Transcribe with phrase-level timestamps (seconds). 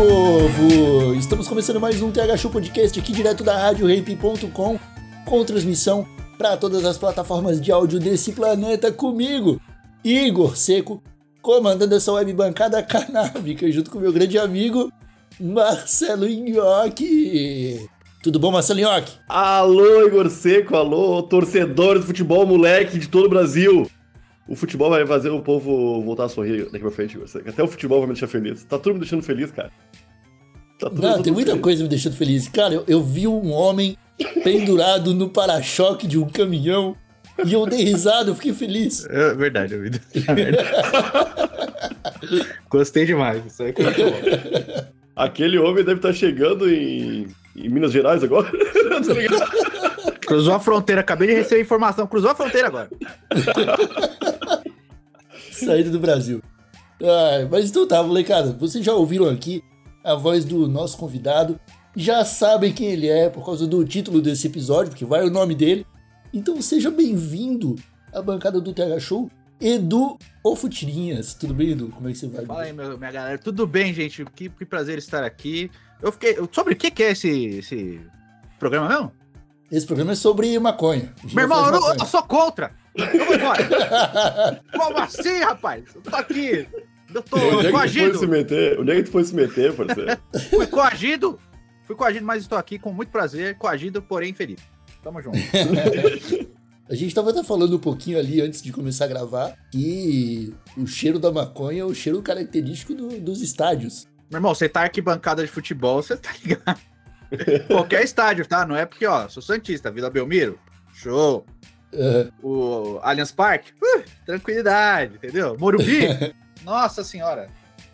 [0.00, 1.14] Povo!
[1.14, 4.78] Estamos começando mais um TH Show Podcast aqui direto da RadioRamp.com
[5.26, 6.06] com transmissão
[6.38, 9.60] para todas as plataformas de áudio desse planeta comigo,
[10.02, 11.02] Igor Seco,
[11.42, 14.90] comandando essa web bancada canábica junto com meu grande amigo
[15.38, 17.86] Marcelo Nhoque.
[18.22, 19.12] Tudo bom, Marcelo Nhoque?
[19.28, 23.86] Alô, Igor Seco, alô, torcedores de futebol, moleque de todo o Brasil.
[24.50, 27.16] O futebol vai fazer o povo voltar a sorrir daqui pra frente.
[27.46, 28.64] Até o futebol vai me deixar feliz.
[28.64, 29.70] Tá tudo me deixando feliz, cara.
[30.76, 31.62] Tá tudo, Não, tudo tem muita feliz.
[31.62, 32.48] coisa me deixando feliz.
[32.48, 33.96] Cara, eu, eu vi um homem
[34.42, 36.96] pendurado no para-choque de um caminhão
[37.44, 39.06] e eu dei risada, eu fiquei feliz.
[39.08, 39.90] É verdade, eu vi.
[42.68, 43.46] Gostei demais.
[43.46, 44.12] Isso aí foi muito bom.
[45.14, 48.50] Aquele homem deve estar chegando em, em Minas Gerais agora.
[49.00, 50.18] Tá ligado?
[50.26, 52.06] Cruzou a fronteira, acabei de receber informação.
[52.06, 52.90] Cruzou a fronteira agora.
[55.64, 56.42] Saída do Brasil.
[57.02, 58.52] Ai, mas então tá, molecada.
[58.52, 59.62] Vocês já ouviram aqui
[60.04, 61.58] a voz do nosso convidado.
[61.96, 65.54] Já sabem quem ele é por causa do título desse episódio, porque vai o nome
[65.54, 65.86] dele.
[66.32, 67.74] Então seja bem-vindo
[68.12, 71.34] à bancada do TH Show, Edu Ofutirinhas.
[71.34, 71.88] Tudo bem, Edu?
[71.88, 72.44] Como é que você vai?
[72.46, 73.38] Fala aí, meu- minha galera.
[73.38, 74.24] Tudo bem, gente?
[74.36, 75.70] Que, que prazer estar aqui.
[76.00, 76.36] Eu fiquei.
[76.52, 78.00] Sobre o que, que é esse, esse
[78.58, 79.12] programa mesmo?
[79.70, 81.12] Esse programa é sobre maconha.
[81.32, 81.96] Meu irmão, eu, maconha.
[82.00, 82.72] eu sou contra.
[82.96, 84.62] Eu vou embora.
[84.72, 85.84] Como assim, rapaz?
[85.94, 86.66] Eu tô aqui.
[87.14, 88.18] Eu tô Onde é coagido.
[88.18, 88.78] se meter?
[88.80, 90.18] Onde é que tu foi se meter, parceiro?
[90.50, 91.38] Fui coagido.
[91.86, 93.56] Fui coagido, mas estou aqui com muito prazer.
[93.58, 94.60] Coagido, porém feliz.
[95.02, 95.38] Tamo junto.
[96.88, 100.86] A gente tava até falando um pouquinho ali antes de começar a gravar que o
[100.88, 104.08] cheiro da maconha é o cheiro característico do- dos estádios.
[104.28, 106.80] Meu irmão, você tá arquibancada de futebol, você tá ligado.
[107.68, 108.66] Qualquer estádio, tá?
[108.66, 110.58] Não é porque, ó, sou Santista, Vila Belmiro,
[110.92, 111.46] show.
[112.42, 115.56] O Allianz Parque, uh, tranquilidade, entendeu?
[115.58, 116.06] Morumbi,
[116.62, 117.48] nossa senhora.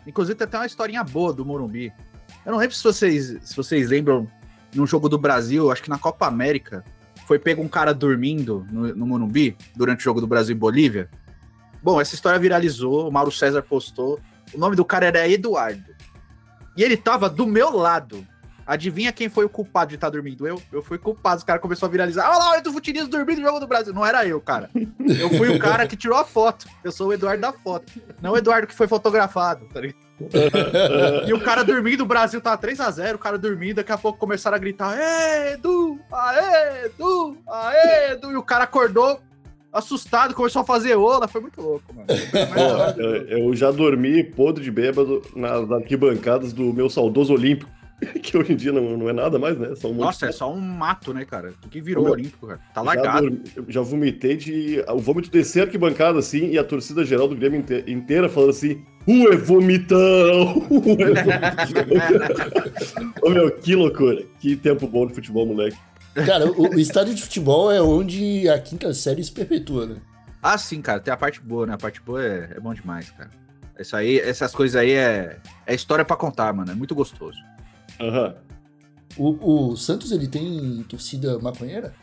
[0.05, 1.91] Inclusive tem até uma historinha boa do Morumbi.
[2.45, 4.29] Eu não lembro se vocês, se vocês lembram,
[4.73, 6.83] num jogo do Brasil, acho que na Copa América,
[7.25, 11.09] foi pego um cara dormindo no, no Morumbi, durante o jogo do Brasil e Bolívia.
[11.83, 14.19] Bom, essa história viralizou, o Mauro César postou.
[14.53, 15.93] O nome do cara era Eduardo.
[16.75, 18.25] E ele tava do meu lado.
[18.67, 20.45] Adivinha quem foi o culpado de estar dormindo?
[20.45, 20.61] Eu?
[20.73, 21.37] Eu fui culpado.
[21.37, 22.29] Os caras começaram a viralizar.
[22.29, 23.93] Olha lá, o Edu Futirinhas dormindo no jogo do Brasil.
[23.93, 24.69] Não era eu, cara.
[24.75, 26.67] Eu fui o cara que tirou a foto.
[26.83, 27.93] Eu sou o Eduardo da foto.
[28.21, 30.07] Não o Eduardo que foi fotografado, tá ligado?
[31.27, 34.55] E o cara dormindo, o Brasil tava 3x0, o cara dormindo, daqui a pouco começaram
[34.55, 35.99] a gritar: Ê, Edu!
[36.11, 37.37] Aê, Edu!
[37.47, 38.31] Aê, Edu!
[38.31, 39.21] E o cara acordou
[39.71, 41.27] assustado, começou a fazer ola.
[41.27, 42.07] Foi muito louco, mano.
[43.29, 47.69] Eu já dormi podre de bêbado nas arquibancadas do meu saudoso Olímpico,
[48.21, 49.73] que hoje em dia não, não é nada mais, né?
[49.75, 51.53] São um monte Nossa, é de- só um mato, né, cara?
[51.65, 52.59] O que virou Meu, olímpico, cara?
[52.73, 53.21] Tá já, largado.
[53.21, 54.83] dormi- já vomitei de.
[54.89, 58.51] O vômito descer a arquibancada assim e a torcida geral do Grêmio inte- inteira falando
[58.51, 60.67] assim: Ué, vomitão!
[60.69, 63.21] Ué, vomitão!
[63.23, 64.23] Ô meu, que loucura!
[64.39, 65.77] Que tempo bom de futebol, moleque.
[66.25, 69.95] Cara, o, o estádio de futebol é onde a quinta série se perpetua, né?
[70.41, 71.73] Ah, sim, cara, tem a parte boa, né?
[71.73, 73.29] A parte boa é, é bom demais, cara.
[73.79, 76.71] Isso aí, essas coisas aí é, é história pra contar, mano.
[76.71, 77.37] É muito gostoso.
[77.99, 78.35] Aham.
[79.17, 81.93] O, o Santos, ele tem torcida maconheira?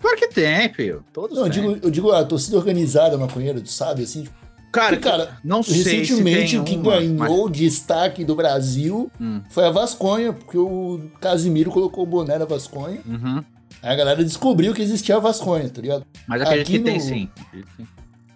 [0.00, 1.04] Claro que tem, filho.
[1.12, 4.22] Todos Não, eu digo, eu digo a torcida organizada maconheira, tu sabe, assim?
[4.24, 4.42] Tipo,
[4.72, 6.96] Cara, cara, não sei recentemente se o que tem uma,
[7.26, 9.42] ganhou destaque do Brasil Hum.
[9.50, 13.00] foi a Vasconha, porque o Casimiro colocou o boné da Vasconha.
[13.04, 13.44] mas- Uhum.
[13.82, 16.06] Aí a galera descobriu que existia a Vasconha, tá ligado?
[16.26, 17.28] Mas acredito Aqui que tem no- que sim.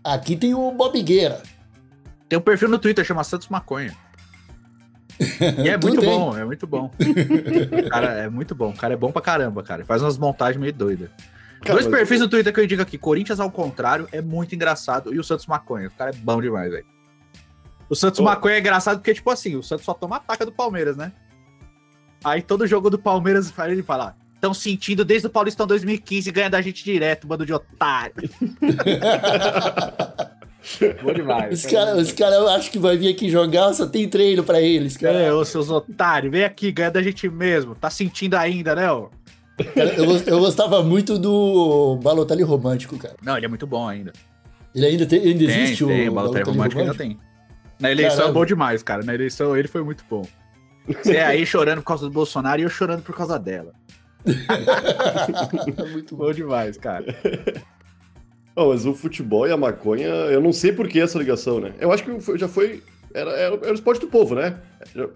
[0.04, 1.42] Aqui tem o Bobigueira.
[2.28, 3.96] Tem um perfil no Twitter, chama Santos Maconha.
[5.64, 6.90] E é muito bom, é muito bom.
[7.90, 8.70] cara, é muito bom.
[8.70, 9.84] O cara é bom pra caramba, cara.
[9.84, 11.10] Faz umas montagens meio doidas.
[11.62, 12.98] Cara, Dois perfis no Twitter que eu indico aqui.
[12.98, 15.14] Corinthians ao contrário é muito engraçado.
[15.14, 15.88] E o Santos Maconha.
[15.88, 16.86] O cara é bom demais, velho.
[17.88, 18.24] O Santos Ô.
[18.24, 21.12] Maconha é engraçado porque, tipo assim, o Santos só toma ataca do Palmeiras, né?
[22.22, 24.16] Aí todo jogo do Palmeiras ele falar.
[24.34, 28.14] Estão sentindo desde o Paulistão 2015 ganha da gente direto, bando de otário.
[31.02, 31.64] Bom demais.
[31.64, 34.60] Os caras os cara, eu acho que vai vir aqui jogar, só tem treino pra
[34.60, 35.18] eles, cara.
[35.18, 37.74] É, ô seus otários, vem aqui, ganha da gente mesmo.
[37.74, 39.08] Tá sentindo ainda, né, ô?
[39.74, 43.14] Cara, eu, eu gostava muito do Balotelli romântico, cara.
[43.22, 44.12] Não, ele é muito bom ainda.
[44.74, 47.18] Ele ainda, tem, ainda Tem, existe tem, o o Balotelli Balotelli romântico ainda tem.
[47.78, 48.30] Na eleição Caralho.
[48.30, 49.02] é bom demais, cara.
[49.02, 50.26] Na eleição ele foi muito bom.
[50.86, 53.72] Você aí chorando por causa do Bolsonaro e eu chorando por causa dela.
[55.92, 56.26] Muito bom.
[56.26, 57.06] Bom demais, cara.
[58.56, 61.72] Não, mas o futebol e a maconha, eu não sei por que essa ligação, né?
[61.78, 62.82] Eu acho que foi- já foi.
[63.12, 64.56] Era, era, era o esporte do povo, né?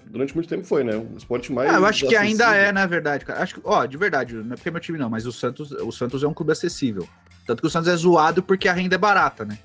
[0.07, 0.95] Durante muito tempo foi, né?
[0.97, 1.71] O esporte mais.
[1.71, 3.43] Ah, eu acho que ainda é, na verdade, cara.
[3.43, 5.71] Acho que, ó, de verdade, não é porque é meu time não, mas o Santos,
[5.73, 7.09] o Santos é um clube acessível.
[7.47, 9.59] Tanto que o Santos é zoado porque a renda é barata, né?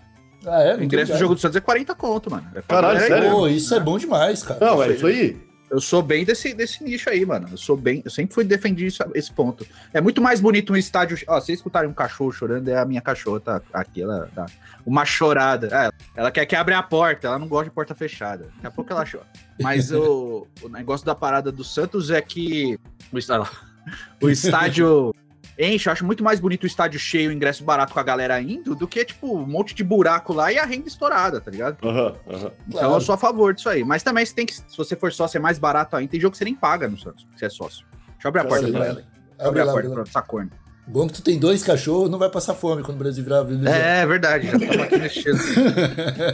[0.45, 0.75] Ah, é?
[0.75, 2.45] O ingresso do jogo do Santos é 40 conto, mano.
[2.55, 3.29] É Caralho, sério?
[3.31, 4.59] Pô, isso é bom demais, cara.
[4.65, 5.37] Não, é isso aí.
[5.69, 7.47] Eu sou bem desse, desse nicho aí, mano.
[7.51, 8.01] Eu sou bem.
[8.05, 9.65] Eu sempre fui defendi isso- esse ponto.
[9.93, 11.17] É muito mais bonito um estádio.
[11.27, 13.61] Ó, vocês escutarem um cachorro chorando, é a minha cachorra, tá?
[13.73, 14.45] Aqui, ela dá
[14.85, 15.67] uma chorada.
[15.71, 18.45] É, ela quer que abra a porta, ela não gosta de porta fechada.
[18.55, 19.25] Daqui a pouco ela chora.
[19.61, 22.79] Mas o, o negócio da parada do Santos é que.
[23.11, 23.49] O, está-
[24.21, 25.13] o estádio.
[25.57, 28.75] Enche, eu acho muito mais bonito o estádio cheio, ingresso barato com a galera indo,
[28.75, 31.77] do que, tipo, um monte de buraco lá e a renda estourada, tá ligado?
[31.81, 32.51] Aham, aham.
[32.67, 32.93] Então Claro.
[32.95, 33.83] eu sou a favor disso aí.
[33.83, 36.11] Mas também você tem que, se você for sócio, é mais barato ainda.
[36.11, 37.85] Tem jogo que você nem paga no Santos, se é sócio.
[38.13, 39.03] Deixa eu abrir a porta pra ela.
[39.39, 40.51] Eu Abre a porta pra essa corna.
[40.87, 43.75] Bom que tu tem dois cachorros, não vai passar fome quando o Brasil virar Venezuela.
[43.75, 45.39] É, verdade, já estamos aqui mexendo.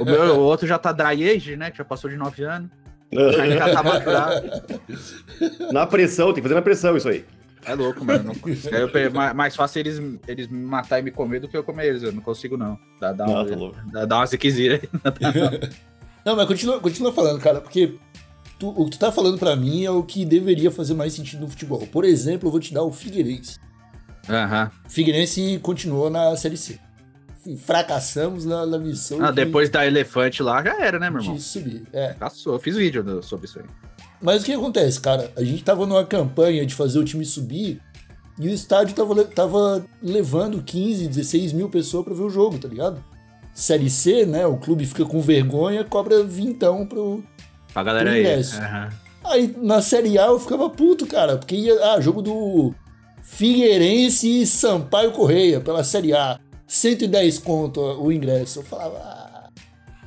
[0.01, 1.71] o, meu, o outro já tá dry age, né?
[1.71, 2.69] Que já passou de 9 anos.
[3.39, 3.83] Aí já tá.
[5.71, 7.25] Na pressão, tem que fazer na pressão isso aí.
[7.65, 8.23] É louco, mano.
[8.71, 11.63] Não, eu, pe- mais, fácil eles, eles me matar e me comer do que eu
[11.63, 12.03] comer eles.
[12.03, 12.77] Eu não consigo, não.
[12.99, 15.69] Dá, dá, Não, uma, tá dá, dá uma ziquezira aí.
[16.25, 17.97] Não, mas continua, continua falando, cara, porque
[18.59, 21.39] tu- o que tu tá falando pra mim é o que deveria fazer mais sentido
[21.41, 21.79] no futebol.
[21.87, 23.59] Por exemplo, eu vou te dar o Figueirense.
[24.29, 24.69] Aham.
[24.87, 26.79] Figueirense continuou na Série C.
[27.57, 31.35] Fracassamos na, na missão Ah, de- depois da elefante lá, já era, né, meu irmão?
[31.35, 31.83] de subir.
[31.91, 32.13] É.
[32.13, 32.53] Passou.
[32.53, 33.65] Eu fiz vídeo sobre isso aí.
[34.21, 35.31] Mas o que acontece, cara?
[35.35, 37.81] A gente tava numa campanha de fazer o time subir
[38.39, 42.67] e o estádio tava, tava levando 15, 16 mil pessoas pra ver o jogo, tá
[42.67, 43.03] ligado?
[43.53, 44.45] Série C, né?
[44.45, 47.23] O clube fica com vergonha, cobra vintão pro.
[47.73, 48.21] Pra galera aí.
[48.21, 48.57] Ingresso.
[48.57, 48.89] Aham.
[49.23, 51.93] Aí na Série A eu ficava puto, cara, porque ia.
[51.93, 52.73] Ah, jogo do
[53.21, 56.39] Figueirense e Sampaio Correia pela Série A.
[56.65, 58.59] 110 conto o ingresso.
[58.59, 59.20] Eu falava.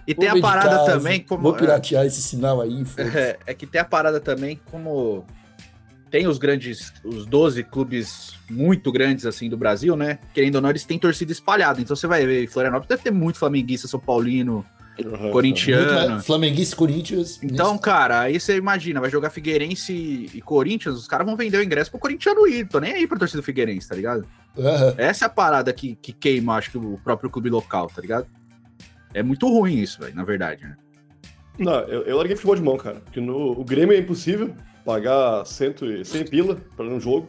[0.07, 1.43] E vou tem a parada casa, também, como.
[1.43, 2.85] Vou piratear esse sinal aí.
[2.99, 5.25] É, é que tem a parada também, como
[6.11, 10.19] tem os grandes, os 12 clubes muito grandes assim do Brasil, né?
[10.33, 11.81] Querendo ou não, eles têm torcida espalhada.
[11.81, 14.65] Então você vai ver, em Florianópolis deve ter muito flamenguista, São Paulino.
[14.97, 16.11] Muito corintiano.
[16.11, 17.41] mais- Flamenguista e Corinthians.
[17.43, 21.65] Então, cara, aí você imagina, vai jogar Figueirense e Corinthians, os caras vão vender o
[21.65, 22.69] ingresso pro corintiano ir.
[22.69, 24.25] Tô nem aí pra torcida do Figueirense, tá ligado?
[24.57, 24.95] Aham.
[24.97, 28.29] Essa é a parada que, que queima, acho que o próprio clube local, tá ligado?
[29.15, 30.77] É muito ruim isso, velho, na verdade, né?
[31.59, 32.97] Não, eu, eu larguei futebol de mão, cara.
[32.97, 37.29] Porque no o Grêmio é impossível pagar 100, e- 100 pila pra um jogo.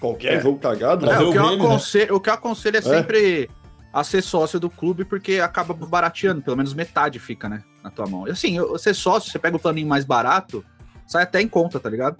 [0.00, 0.40] Qualquer É.
[0.40, 1.06] jogo cagado.
[1.06, 1.64] Pra É, o, que eu Grêmio, né?
[1.64, 3.50] aconselho, o que eu aconselho é sempre
[3.92, 8.06] a ser sócio do clube, porque acaba barateando, pelo menos metade fica, né, na tua
[8.06, 8.26] mão.
[8.26, 10.64] E assim, eu- ser sócio, você pega o planinho mais barato,
[11.06, 12.16] sai até em conta, tá ligado?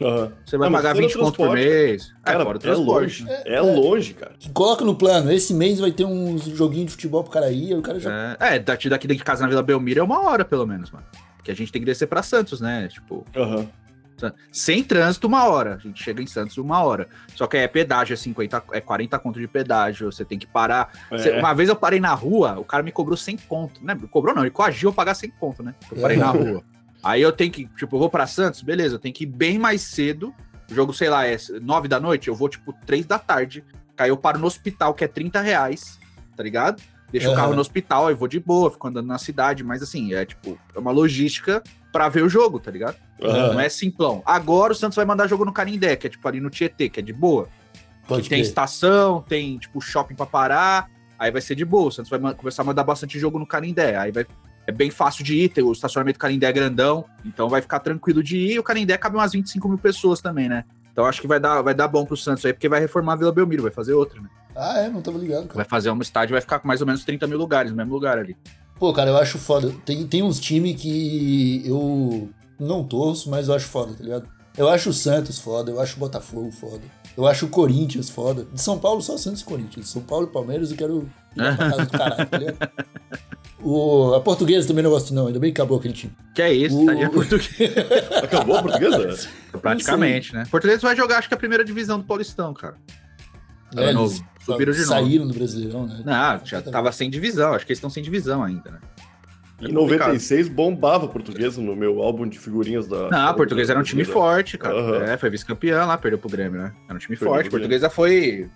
[0.00, 0.32] Aham.
[0.46, 2.14] Você vai Ah, pagar fora o 20 conto por mês.
[2.22, 3.24] Cara, é, fora é longe.
[3.24, 3.42] né?
[3.44, 4.32] É, longe, cara.
[4.54, 7.78] Coloca no plano, esse mês vai ter uns joguinhos de futebol pro cara ir, aí
[7.78, 8.36] o cara já.
[8.40, 11.04] É, é, daqui, daqui de casa na Vila Belmiro é uma hora, pelo menos, mano.
[11.42, 12.86] Que a gente tem que descer pra Santos, né?
[12.88, 13.66] Tipo, Aham.
[14.52, 15.74] sem trânsito, uma hora.
[15.74, 17.08] A gente chega em Santos uma hora.
[17.34, 20.92] Só que é pedágio, é 50, é 40 conto de pedágio, você tem que parar.
[21.10, 21.38] É.
[21.40, 23.84] Uma vez eu parei na rua, o cara me cobrou 100 conto.
[23.84, 23.98] Né?
[24.10, 25.74] Cobrou não, ele coagiu eu pagar 100 conto, né?
[25.90, 26.62] Eu parei na rua.
[27.02, 29.58] Aí eu tenho que, tipo, eu vou pra Santos, beleza, eu tenho que ir bem
[29.58, 30.34] mais cedo.
[30.70, 33.64] O jogo, sei lá, é 9 da noite, eu vou, tipo, 3 da tarde.
[33.96, 35.98] Aí eu paro no hospital, que é 30 reais,
[36.36, 36.82] tá ligado?
[37.10, 37.40] Deixo o Aham.
[37.40, 40.58] carro no hospital, aí vou de boa, fico andando na cidade, mas assim, é tipo,
[40.74, 42.96] é uma logística pra ver o jogo, tá ligado?
[43.22, 43.54] Aham.
[43.54, 44.22] Não é simplão.
[44.26, 47.00] Agora o Santos vai mandar jogo no Canindé, que é tipo ali no Tietê, que
[47.00, 47.48] é de boa.
[48.06, 51.88] Pode Que tem estação, tem tipo shopping pra parar, aí vai ser de boa.
[51.88, 54.26] O Santos vai começar a mandar bastante jogo no Canindé, aí vai
[54.68, 58.22] é bem fácil de ir, o estacionamento do Canindé é grandão, então vai ficar tranquilo
[58.22, 58.52] de ir.
[58.52, 60.62] E o Canindé cabe umas 25 mil pessoas também, né?
[60.92, 63.16] Então acho que vai dar, vai dar bom pro Santos aí, porque vai reformar a
[63.16, 64.28] Vila Belmiro, vai fazer outra, né?
[64.54, 65.54] Ah, é, não tava ligado, cara.
[65.54, 67.94] Vai fazer um estádio, vai ficar com mais ou menos 30 mil lugares, no mesmo
[67.94, 68.36] lugar ali.
[68.78, 69.72] Pô, cara, eu acho foda.
[69.86, 72.28] Tem, tem uns times que eu
[72.60, 74.28] não torço, mas eu acho foda, tá ligado?
[74.54, 76.82] Eu acho o Santos foda, eu acho o Botafogo foda.
[77.18, 78.46] Eu acho o Corinthians foda.
[78.52, 79.88] De São Paulo, só Santos e Corinthians.
[79.88, 82.70] São Paulo e Palmeiras eu quero ir pra casa do caralho, tá ligado?
[83.60, 85.26] O, a portuguesa também não gosto, não.
[85.26, 86.12] Ainda bem que acabou aquele time.
[86.32, 87.50] Que é isso, O- tá de português.
[88.22, 89.28] Acabou a portuguesa?
[89.60, 90.46] Praticamente, né?
[90.48, 92.76] Português vai jogar, acho que a primeira divisão do Paulistão, cara.
[93.74, 94.14] Tá É, novo.
[94.46, 94.88] Subiram de novo.
[94.90, 96.02] Saíram do Brasileirão, né?
[96.06, 97.52] Não, já tava sem divisão.
[97.52, 98.78] Acho que eles estão sem divisão ainda, né?
[99.60, 103.08] Em 96 bombava a portuguesa no meu álbum de figurinhas da.
[103.10, 104.74] Não, a Portuguesa era um time forte, cara.
[104.74, 105.04] Aham.
[105.04, 106.72] É, foi vice-campeão lá, perdeu pro Grêmio, né?
[106.86, 107.50] Era um time Perdeu forte.
[107.50, 108.48] Portuguesa foi.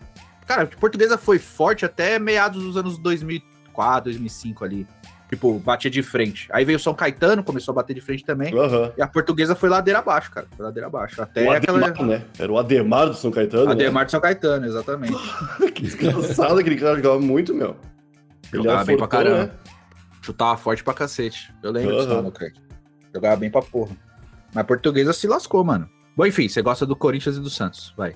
[0.47, 4.87] Cara, Portuguesa foi forte até meados dos anos 2004, 2005 ali.
[5.29, 6.47] Tipo, batia de frente.
[6.53, 8.55] Aí veio o São Caetano, começou a bater de frente também.
[8.55, 8.93] Aham.
[8.97, 10.47] E a portuguesa foi ladeira abaixo, cara.
[10.55, 11.21] Foi ladeira abaixo.
[11.23, 11.87] Até O aquela.
[11.87, 12.23] Ademar, né?
[12.39, 13.71] Era o Ademar do São Caetano.
[13.71, 15.15] Ademar de São Caetano, exatamente.
[15.15, 15.71] Né?
[15.75, 17.75] Que desgraçado, aquele cara jogava muito, meu.
[18.53, 19.45] Ele Jogava bem pra fortão, caramba.
[19.45, 19.51] né?
[20.23, 21.53] Chutava forte pra cacete.
[21.63, 22.59] Eu lembro disso no crack.
[23.13, 23.97] Jogava bem pra porra.
[24.55, 25.89] Mas a portuguesa se lascou, mano.
[26.17, 27.93] Bom, enfim, você gosta do Corinthians e do Santos.
[27.97, 28.15] Vai.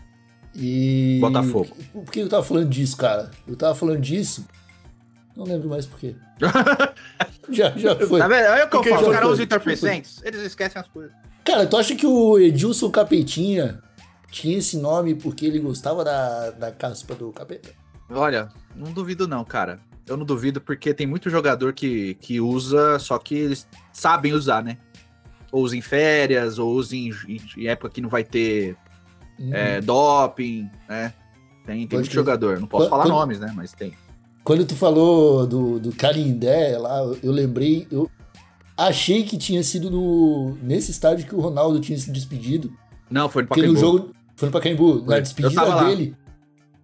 [0.54, 1.18] E.
[1.20, 1.76] Botafogo.
[1.92, 3.30] Por que eu tava falando disso, cara?
[3.46, 4.46] Eu tava falando disso.
[5.36, 6.14] Não lembro mais por quê.
[7.50, 8.20] já, já foi.
[8.20, 8.44] Tá vendo?
[8.44, 9.08] É o que eu falo.
[9.08, 11.12] Os caras usam entorpecentes, eles esquecem as coisas.
[11.44, 13.82] Cara, tu acha que o Edilson Capetinha
[14.30, 17.70] tinha esse nome porque ele gostava da, da caspa do capeta?
[18.10, 19.80] Olha, não duvido não, cara.
[20.06, 24.62] Eu não duvido porque tem muito jogador que, que usa, só que eles sabem usar,
[24.62, 24.78] né?
[25.50, 28.76] Ou usa em férias, ou usa em, em- época que não vai ter
[29.38, 29.50] Hum.
[29.52, 31.12] é, doping, né?
[31.66, 32.58] Tem, tem Pode muito jogador.
[32.60, 33.52] Não posso Quando- falar quando- nomes, né?
[33.54, 33.92] Mas tem.
[34.44, 38.08] Quando tu falou do, do Carindé lá, eu lembrei, eu
[38.76, 42.72] achei que tinha sido no, nesse estádio que o Ronaldo tinha se despedido.
[43.10, 43.80] Não, foi no Porque Pacaembu.
[43.80, 44.14] no jogo.
[44.36, 45.04] Foi no Pacaembu.
[45.04, 45.14] Foi.
[45.14, 45.90] Na despedida tava lá.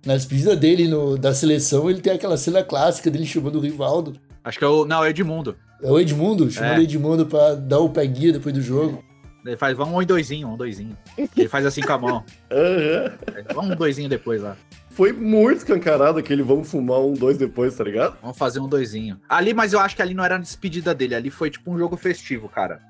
[0.04, 4.14] Na despedida dele no- da seleção, ele tem aquela cena clássica dele chamando o Rivaldo.
[4.44, 4.84] Acho que é o.
[4.84, 5.56] Não, é o Edmundo.
[5.82, 6.78] É o Edmundo, chamando É.
[6.78, 9.02] o Edmundo pra dar o peguinha depois do jogo.
[9.44, 10.96] Ele faz, vamos um e doisinho, um doisinho.
[11.36, 12.24] Ele faz assim com a mão.
[12.50, 13.12] Aham.
[13.54, 14.56] Vamos um doisinho depois lá.
[14.90, 18.16] Foi muito escancarado aquele vamos fumar um, dois depois, tá ligado?
[18.22, 19.18] Vamos fazer um doisinho.
[19.28, 21.14] Ali, mas eu acho que ali não era a despedida dele.
[21.14, 22.80] Ali foi tipo um jogo festivo, cara.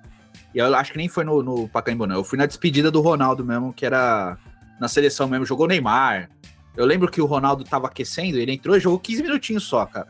[0.54, 2.16] E eu acho que nem foi no, no Pacaembu, não.
[2.16, 4.36] Eu fui na despedida do Ronaldo mesmo, que era
[4.78, 5.46] na seleção mesmo.
[5.46, 6.28] Jogou Neymar.
[6.76, 10.06] Eu lembro que o Ronaldo tava aquecendo, ele entrou e jogou 15 minutinhos só, cara.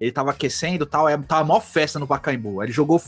[0.00, 2.62] Ele tava aquecendo tal, é, tava mó festa no Pacaembu.
[2.62, 3.00] Ele jogou.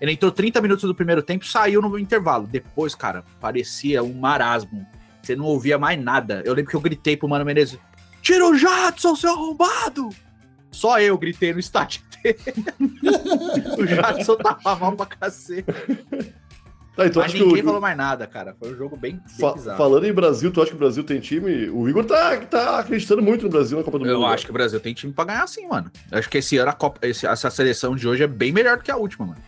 [0.00, 2.46] Ele entrou 30 minutos do primeiro tempo saiu no intervalo.
[2.46, 4.84] Depois, cara, parecia um marasmo.
[5.22, 6.42] Você não ouvia mais nada.
[6.44, 7.78] Eu lembro que eu gritei pro Mano Menezes:
[8.20, 10.08] Tira o Jadson, seu arrombado!
[10.72, 12.38] Só eu gritei no estádio inteiro.
[13.78, 15.64] o Jadson tava mal pra cacete.
[16.94, 18.54] Tá, então Mas acho que ninguém o, falou mais nada, cara.
[18.58, 19.78] Foi um jogo bem, bem fa- bizarro.
[19.78, 21.70] falando em Brasil, tu acha que o Brasil tem time?
[21.70, 24.26] O Igor tá, tá acreditando muito no Brasil na Copa do Eu Mundo.
[24.26, 25.90] acho que o Brasil tem time pra ganhar sim, mano.
[26.10, 28.76] Eu acho que esse ano a Copa, esse- essa seleção de hoje é bem melhor
[28.76, 29.40] do que a última, mano.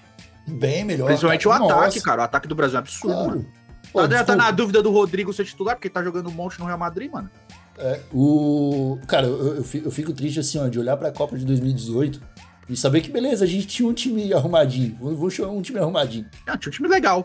[0.49, 1.07] Bem melhor.
[1.07, 1.63] Principalmente cara.
[1.63, 2.21] o ataque, Nossa, cara.
[2.23, 3.27] O ataque do Brasil é absurdo, mano.
[3.33, 3.47] Claro.
[3.93, 4.43] Pô, O André tá desculpa.
[4.45, 7.11] na dúvida do Rodrigo ser titular, porque ele tá jogando um monte no Real Madrid,
[7.13, 7.31] mano.
[7.77, 8.99] É, o...
[9.07, 12.23] Cara, eu, eu fico, eu fico triste assim, ó, de olhar pra Copa de 2018
[12.69, 14.97] e saber que, beleza, a gente tinha um time arrumadinho.
[15.01, 16.27] Vou, chamar um time arrumadinho.
[16.47, 17.23] Não, tinha um time legal.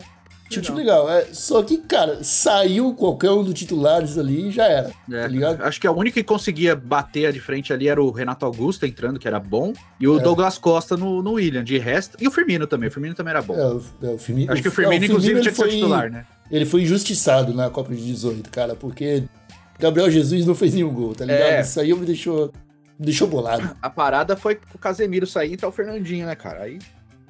[0.50, 1.08] Tinha um time legal.
[1.08, 4.90] É, só que, cara, saiu qualquer um dos titulares ali e já era.
[5.10, 5.62] É, Tá ligado?
[5.62, 9.18] Acho que a única que conseguia bater de frente ali era o Renato Augusto entrando,
[9.20, 10.22] que era bom, e o É.
[10.22, 12.16] Douglas Costa no, no William, de resto.
[12.20, 12.88] E o Firmino também.
[12.88, 13.54] O Firmino também era bom.
[13.54, 15.62] É, o, é, o Firmino, Acho que o é, Firmino, inclusive, ele tinha que ser
[15.62, 16.26] foi- titular, né?
[16.50, 19.22] Ele foi injustiçado na Copa de 18, cara, porque
[19.78, 21.42] Gabriel Jesus não fez nenhum gol, tá ligado?
[21.42, 21.60] É.
[21.60, 22.52] Isso aí me deixou,
[23.00, 23.76] deixou bolado.
[23.80, 26.62] A parada foi o Casemiro sair e entrar o Fernandinho, né, cara?
[26.64, 26.78] Aí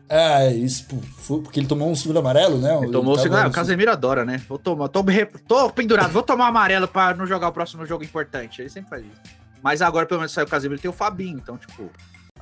[0.09, 2.77] Ah, isso pô, foi porque ele tomou um segundo amarelo, né?
[2.83, 3.39] ele tomou o segundo.
[3.39, 4.43] Ah, o Casemiro adora, né?
[4.49, 5.05] Vou tomar, tô,
[5.47, 8.61] tô pendurado, vou tomar amarelo pra não jogar o próximo jogo importante.
[8.61, 9.41] Ele sempre faz isso.
[9.62, 11.91] Mas agora, pelo menos, saiu o Casemiro tem o Fabinho, então, tipo.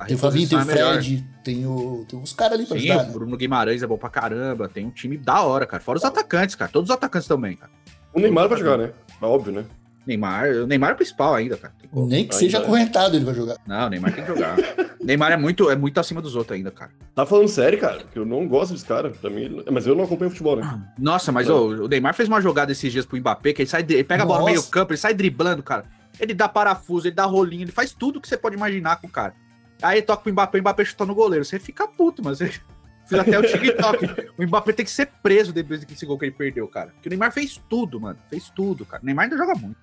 [0.07, 0.93] Tem o Fabinho, tem o é melhor.
[0.93, 3.13] Fred, tem, o, tem uns caras ali pra Sim, ajudar, o né?
[3.13, 4.69] Bruno Guimarães é bom pra caramba.
[4.69, 5.83] Tem um time da hora, cara.
[5.83, 6.71] Fora os atacantes, cara.
[6.71, 7.69] Todos os atacantes também, cara.
[8.13, 8.91] O Neymar vai jogar, né?
[9.21, 9.65] É óbvio, né?
[10.09, 11.73] Neymar, o Neymar é o principal ainda, cara.
[11.79, 12.07] Tem como.
[12.07, 12.61] Nem que Ainda seja é.
[12.61, 13.57] acorrentado ele vai jogar.
[13.65, 14.57] Não, o Neymar tem que jogar.
[15.01, 16.91] Neymar é muito, é muito acima dos outros ainda, cara.
[17.15, 18.03] Tá falando sério, cara?
[18.11, 19.09] Que eu não gosto desse cara.
[19.09, 20.81] Pra mim, mas eu não acompanho futebol, né?
[20.97, 23.85] Nossa, mas ô, o Neymar fez uma jogada esses dias pro Mbappé, que ele sai,
[23.87, 25.85] ele pega a bola no meio campo, ele sai driblando, cara.
[26.19, 29.09] Ele dá parafuso, ele dá rolinho, ele faz tudo que você pode imaginar com o
[29.09, 29.33] cara.
[29.81, 31.45] Aí toca pro Mbappé, o Mbappé chuta no goleiro.
[31.45, 32.47] Você fica puto, mas você
[33.07, 34.05] fiz até o TikTok.
[34.37, 36.91] o Mbappé tem que ser preso depois desse gol que ele perdeu, cara.
[36.91, 38.19] Porque o Neymar fez tudo, mano.
[38.29, 39.01] Fez tudo, cara.
[39.01, 39.77] O Neymar ainda joga muito.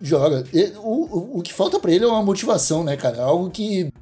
[0.00, 0.44] Joga.
[0.76, 3.22] O, o, o que falta pra ele é uma motivação, né, cara?
[3.22, 3.92] Algo que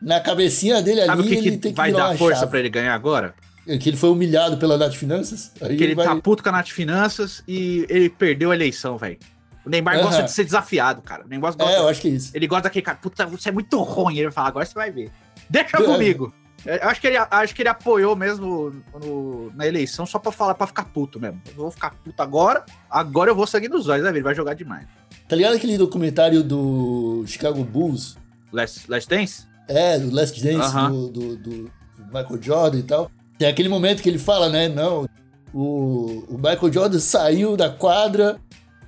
[0.00, 2.68] na cabecinha dele Sabe ali que, ele que tem que vai dar força pra ele
[2.68, 3.34] ganhar agora?
[3.66, 5.50] É Que ele foi humilhado pela Nath Finanças.
[5.58, 6.06] Que ele vai...
[6.06, 9.18] tá puto com a Nath Finanças e ele perdeu a eleição, velho.
[9.64, 10.24] O Neymar gosta Aham.
[10.26, 11.24] de ser desafiado, cara.
[11.24, 12.30] O Neymar gosta, É, eu acho que é isso.
[12.34, 14.14] Ele gosta daquele cara, puta, você é muito ruim.
[14.16, 15.10] Ele vai falar, agora você vai ver.
[15.48, 15.82] Deixa É.
[15.82, 16.32] comigo.
[16.66, 20.30] É, Eu acho que, ele, acho que ele apoiou mesmo no- na eleição só pra
[20.30, 21.40] falar, pra ficar puto mesmo.
[21.48, 24.52] Eu vou ficar puto agora, agora eu vou seguir nos olhos, ver, ele vai jogar
[24.54, 24.86] demais.
[25.28, 28.16] Tá ligado aquele documentário do Chicago Bulls?
[28.52, 29.46] Last, Last Dance?
[29.68, 30.90] É, do Last Dance, Aham.
[30.90, 31.70] do, do, do
[32.12, 33.10] Michael Jordan e tal.
[33.38, 34.68] Tem aquele momento que ele fala, né?
[34.68, 35.08] Não,
[35.52, 38.38] o, o Michael Jordan saiu da quadra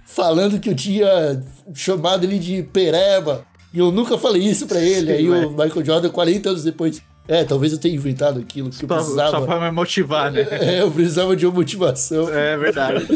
[0.04, 1.42] falando que eu tinha
[1.74, 3.44] chamado ele de pereba.
[3.72, 5.12] E eu nunca falei isso pra ele.
[5.12, 8.84] Sim, Aí o Michael Jordan, 40 anos depois, É, talvez eu tenha inventado aquilo que
[8.84, 9.30] eu Só, precisava.
[9.30, 10.46] só pra me motivar, né?
[10.66, 12.28] É, eu precisava de uma motivação.
[12.32, 13.06] É verdade.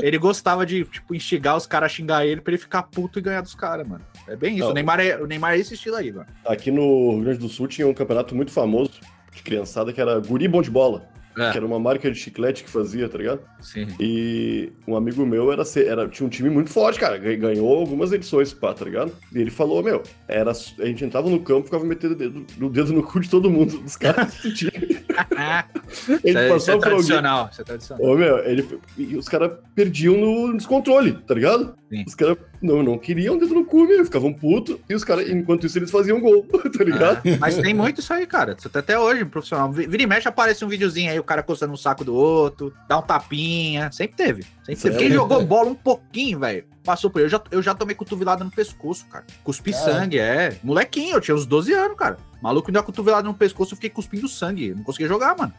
[0.00, 3.22] ele gostava de, tipo, instigar os caras a xingar ele pra ele ficar puto e
[3.22, 4.04] ganhar dos caras, mano.
[4.28, 4.64] É bem isso.
[4.64, 4.70] Não.
[4.70, 6.26] O Neymar, é, o Neymar é esse estilo aí, mano.
[6.46, 8.92] Aqui no Rio Grande do Sul tinha um campeonato muito famoso
[9.34, 11.08] de criançada que era Guri Bom de Bola.
[11.40, 11.50] É.
[11.50, 13.40] Que era uma marca de chiclete que fazia, tá ligado?
[13.60, 13.86] Sim.
[13.98, 17.16] E um amigo meu era, era tinha um time muito forte, cara.
[17.18, 19.12] Gan- Ganhou algumas edições, pá, tá ligado?
[19.34, 22.46] E ele falou, meu, era, a gente entrava no campo e ficava metendo o dedo,
[22.60, 24.70] o dedo no cu de todo mundo, dos caras do time.
[25.90, 27.06] isso, Ele é, isso é passava por alguém.
[27.06, 27.48] tradicional.
[27.52, 28.06] Isso é tradicional.
[28.06, 31.74] Ô, meu, ele, e os caras perdiam no descontrole, tá ligado?
[31.90, 32.04] Sim.
[32.06, 34.76] Os caras não, não queriam dedo no cu, meu, ficavam putos.
[34.88, 36.44] E os caras, enquanto isso, eles faziam gol,
[36.76, 37.26] tá ligado?
[37.26, 38.56] É, mas tem muito isso aí, cara.
[38.58, 39.72] Isso Até hoje, profissional.
[39.72, 42.72] Vi- Vira e mexe, aparece um videozinho aí, o cara coçando o saco do outro,
[42.88, 43.90] dá um tapinha.
[43.92, 44.44] Sempre teve.
[44.64, 44.96] Sempre teve.
[44.98, 47.24] Quem jogou bola um pouquinho, velho, passou por aí.
[47.24, 49.24] Eu já, eu já tomei cotovelada no pescoço, cara.
[49.44, 49.84] Cuspi Cara.
[49.84, 50.56] sangue, é.
[50.62, 52.18] Molequinho, eu tinha uns 12 anos, cara.
[52.42, 54.74] Maluco me deu uma cotovelada no pescoço, eu fiquei cuspindo sangue.
[54.74, 55.52] Não conseguia jogar, mano.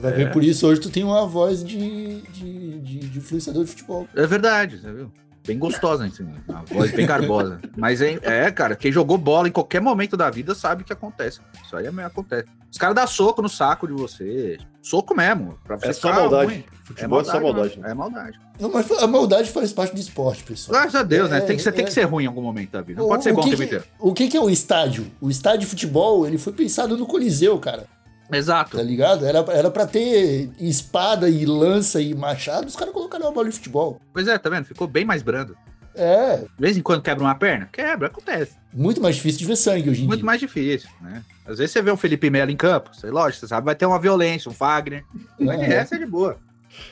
[0.00, 3.70] Vai ver por isso hoje tu tem uma voz de, de, de, de influenciador de
[3.70, 4.06] futebol.
[4.14, 5.10] É verdade, você viu?
[5.48, 7.58] Bem gostosa, assim, uma voz bem garbosa.
[7.76, 10.92] Mas é, é, cara, quem jogou bola em qualquer momento da vida sabe o que
[10.92, 11.40] acontece.
[11.64, 12.46] Isso aí é, acontece.
[12.70, 14.58] Os caras dão soco no saco de você.
[14.82, 15.58] Soco mesmo.
[15.64, 16.52] Pra você É só maldade.
[16.52, 16.64] ruim.
[16.84, 17.78] Futebol é, só maldade.
[17.80, 17.90] né?
[17.90, 18.38] É maldade.
[18.60, 20.78] Não, mas a maldade faz parte do esporte, pessoal.
[20.80, 21.38] Graças a Deus, né?
[21.38, 21.86] É, Tem que, você tem é.
[21.86, 22.98] que ser ruim em algum momento da vida.
[23.00, 23.84] Não O- pode ser o bom o que tempo que- inteiro.
[23.98, 25.06] O que, que é o estádio?
[25.20, 27.86] O estádio de futebol, ele foi pensado no Coliseu, cara.
[28.32, 28.76] Exato.
[28.76, 29.24] Tá ligado?
[29.24, 33.54] Era, era pra ter espada e lança e machado, os caras colocaram uma bola de
[33.54, 34.00] futebol.
[34.12, 34.64] Pois é, tá vendo?
[34.66, 35.56] Ficou bem mais brando.
[35.94, 37.68] É, De vez em quando quebra uma perna?
[37.72, 38.52] Quebra, acontece.
[38.72, 40.26] muito mais difícil de ver sangue hoje em Muito dia.
[40.26, 41.24] mais difícil, né?
[41.44, 43.84] Às vezes você vê um Felipe Melo em campo, sei, lógico, você sabe, vai ter
[43.86, 45.02] uma violência, um Fagner.
[45.40, 45.68] Mas de É.
[45.68, 46.36] resto é de boa.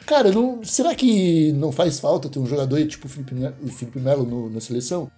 [0.06, 4.00] Cara, não, será que não faz falta ter um jogador tipo o Felipe, o Felipe
[4.00, 5.08] Melo no- na seleção?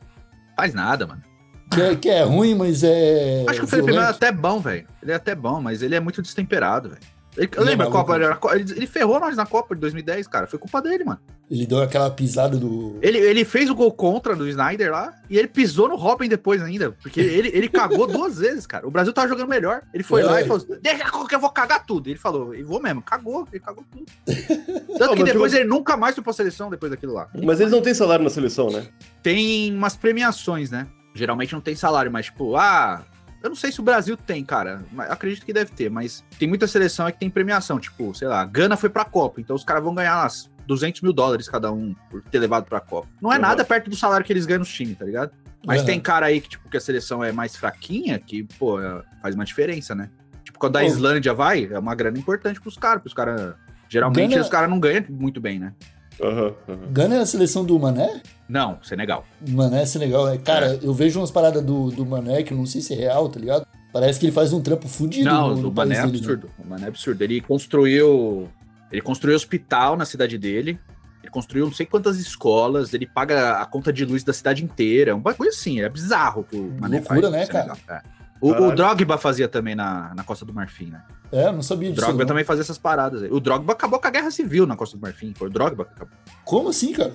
[0.55, 1.23] Faz nada, mano.
[1.71, 3.45] Que é, que é ruim, mas é.
[3.49, 4.87] Acho que o Felipe Melo é até bom, velho.
[5.03, 7.01] Ele é até bom, mas ele é muito destemperado, velho.
[7.37, 10.27] Ele- é lembro a Copa, ele, era- ele, ele ferrou nós na Copa de 2010,
[10.27, 10.47] cara.
[10.49, 11.21] Foi culpa dele, mano.
[11.49, 12.99] Ele deu aquela pisada do.
[13.01, 16.61] Ele, ele fez o gol contra do Snyder lá e ele pisou no Robin depois
[16.61, 16.91] ainda.
[17.01, 18.87] Porque ele, ele cagou duas vezes, cara.
[18.89, 19.83] O Brasil tava jogando melhor.
[19.95, 20.25] Ele foi É.
[20.25, 22.09] lá e falou: Deixa que eu vou cagar tudo.
[22.09, 23.01] Ele falou: E vou mesmo.
[23.03, 24.05] Cagou, ele cagou tudo.
[24.99, 27.29] Tanto que depois ele nunca mais foi pra seleção depois daquilo lá.
[27.45, 28.87] Mas eles não têm salário na seleção, né?
[29.23, 30.87] tem umas premiações, né?
[31.19, 33.05] Geralmente não tem salário, mas tipo, ah,
[33.43, 34.83] eu não sei se o Brasil tem, cara.
[35.09, 37.79] Acredito que deve ter, mas tem muita seleção aí que tem premiação.
[37.81, 41.13] Tipo, sei lá, Gana foi pra Copa, então os caras vão ganhar umas 200 mil
[41.13, 43.09] dólares cada um por ter levado pra Copa.
[43.21, 43.43] Não é Uhum.
[43.43, 45.33] nada perto do salário que eles ganham nos times, tá ligado?
[45.67, 45.87] Mas Uhum.
[45.87, 49.35] tem cara aí que, tipo, que a seleção é mais fraquinha, que, pô, é- faz
[49.35, 50.09] uma diferença, né?
[50.45, 50.85] Tipo, quando a.
[50.85, 53.55] Islândia vai, é uma grana importante pros caras, pros caras.
[53.89, 55.73] Geralmente Gana- os caras não ganham muito bem, né?
[56.21, 56.79] Aham, aham.
[56.91, 58.21] Gana é a seleção do Mané?
[58.49, 59.25] Não, Senegal.
[59.47, 60.39] Mané é Senegal, né?
[60.39, 63.29] Cara, eu vejo umas paradas do, do Mané que eu não sei se é real,
[63.29, 63.67] tá ligado?
[63.93, 65.25] Parece que ele faz um trampo fudido.
[65.25, 66.19] Não, no, no o Mané é dele, né?
[66.19, 66.51] absurdo.
[66.59, 67.23] O Mané é absurdo.
[67.23, 68.49] Ele construiu.
[68.91, 70.79] Ele construiu hospital na cidade dele.
[71.23, 72.93] Ele construiu não sei quantas escolas.
[72.95, 75.17] Ele paga a conta de luz da cidade inteira.
[75.17, 77.33] Um bagulho assim, é bizarro que o Mané Loucura, faz.
[77.33, 77.77] né, é cara?
[77.89, 78.18] é.
[78.41, 78.75] O, o.
[78.75, 81.03] Drogba fazia também na, na Costa do Marfim, né?
[81.33, 82.05] É, não sabia O disso.
[82.05, 82.29] Drogba não.
[82.29, 83.31] também fazia essas paradas aí.
[83.31, 85.35] O Drogba acabou com a guerra civil na Costa do Marfim.
[85.35, 86.17] Foi o Drogba que acabou.
[86.45, 87.15] Como assim, cara?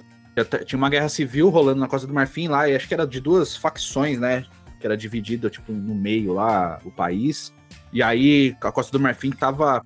[0.66, 3.22] Tinha uma guerra civil rolando na Costa do Marfim lá, e acho que era de
[3.22, 4.46] duas facções, né?
[4.80, 7.54] Que era dividida, tipo, no meio lá, o país.
[7.92, 9.82] E aí a Costa do Marfim tava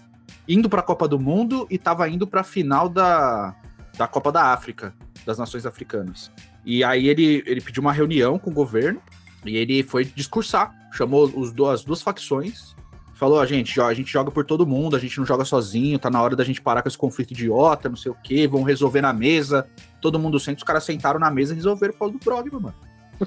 [0.47, 3.53] indo pra Copa do Mundo e tava indo pra final da,
[3.97, 4.93] da Copa da África,
[5.25, 6.31] das nações africanas.
[6.65, 9.01] E aí ele, ele pediu uma reunião com o governo
[9.45, 10.73] e ele foi discursar.
[10.97, 12.75] Chamou os do, as duas facções.
[13.13, 16.07] Falou, a gente, a gente joga por todo mundo, a gente não joga sozinho, tá
[16.09, 19.01] na hora da gente parar com esse conflito idiota, não sei o quê, vão resolver
[19.01, 19.67] na mesa
[19.99, 22.75] todo mundo senta, os caras sentaram na mesa e resolveram por causa do Drogba, mano.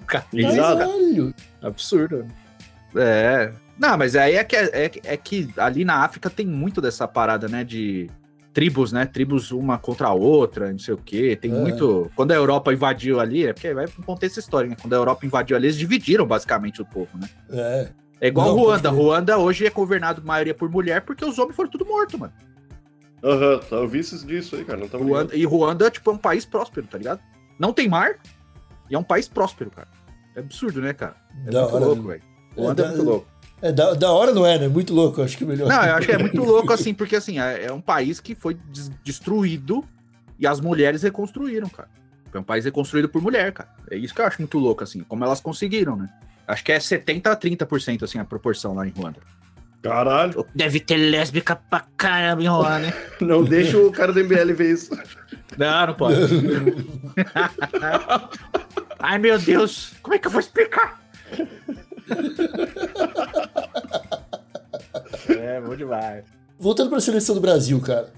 [0.07, 1.35] Caralho.
[1.61, 2.25] absurdo.
[2.95, 3.53] É.
[3.79, 7.09] Não, mas aí é que, é, que- é que ali na África tem muito dessa
[7.09, 7.65] parada, né?
[7.65, 8.09] De
[8.61, 9.07] tribos, né?
[9.07, 11.35] Tribos uma contra a outra, não sei o quê.
[11.35, 11.55] Tem É.
[11.59, 12.11] muito.
[12.15, 14.77] Quando a Europa invadiu ali, é porque vai contar essa história, né?
[14.79, 17.29] Quando a Europa invadiu ali, eles dividiram basicamente o povo, né?
[17.51, 17.89] É.
[18.21, 18.91] É igual Não, Ruanda.
[18.91, 19.01] crer.
[19.01, 22.33] Ruanda hoje é governado maioria por mulher porque os homens foram tudo mortos, mano.
[23.25, 24.79] Aham, tá, eu vi isso disso aí, cara.
[24.79, 27.21] Não tava Ruanda, e Ruanda, tipo, é um país próspero, tá ligado?
[27.59, 28.17] Não tem mar
[28.91, 29.89] e é um país próspero, cara.
[30.37, 31.17] É absurdo, né, cara?
[31.47, 32.09] É Da muito hora, louco, né?
[32.09, 32.23] velho.
[32.57, 33.27] Ruanda é, É, muito da- louco.
[33.63, 34.69] É, da, da hora não é, né?
[34.69, 35.69] Muito louco, eu acho que é melhor.
[35.69, 38.35] Não, eu acho que é muito louco, assim, porque, assim, é, é um país que
[38.35, 39.85] foi des- destruído
[40.39, 41.89] e as mulheres reconstruíram, cara.
[42.33, 43.69] É um país reconstruído por mulher, cara.
[43.91, 46.09] É isso que eu acho muito louco, assim, como elas conseguiram, né?
[46.47, 49.21] Acho que é 70 a 30%, assim, a proporção lá em Ruanda.
[49.83, 52.93] Caralho, Deve ter lésbica pra caramba em Ruanda, né?
[53.21, 54.91] não deixa o cara do MBL ver isso.
[55.57, 56.17] Não, não pode.
[58.99, 59.93] Ai, meu Deus.
[60.03, 61.01] Como é que eu vou explicar?
[65.29, 66.25] é bom demais.
[66.59, 68.13] Voltando pra seleção do Brasil, cara.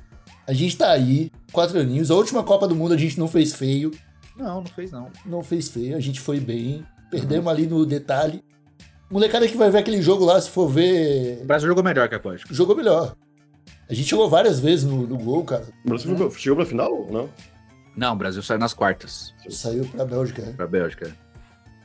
[0.47, 2.11] A gente tá aí, quatro aninhos.
[2.11, 3.91] A última Copa do Mundo a gente não fez feio.
[4.37, 5.11] Não, não fez não.
[5.25, 6.85] Não fez feio, a gente foi bem.
[7.11, 8.43] Perdemos ali no detalhe.
[9.11, 11.41] Molecada que vai ver aquele jogo lá, se for ver.
[11.43, 12.53] O Brasil jogou melhor que a Bélgica.
[12.53, 13.15] Jogou melhor.
[13.89, 15.67] A gente chegou várias vezes no, no gol, cara.
[15.85, 17.07] O Brasil chegou- chegou pra final?
[17.11, 17.29] Não.
[17.95, 20.41] Não, o Brasil saiu nas quartas Saiu pra Bélgica.
[20.43, 20.55] né?
[20.57, 21.15] pra Bélgica.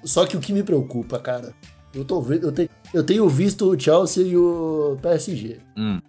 [0.05, 1.53] Só que o que me preocupa, cara,
[1.93, 5.59] eu tô eu, te- eu tenho visto o Chelsea e o PSG.
[5.77, 5.99] Hum.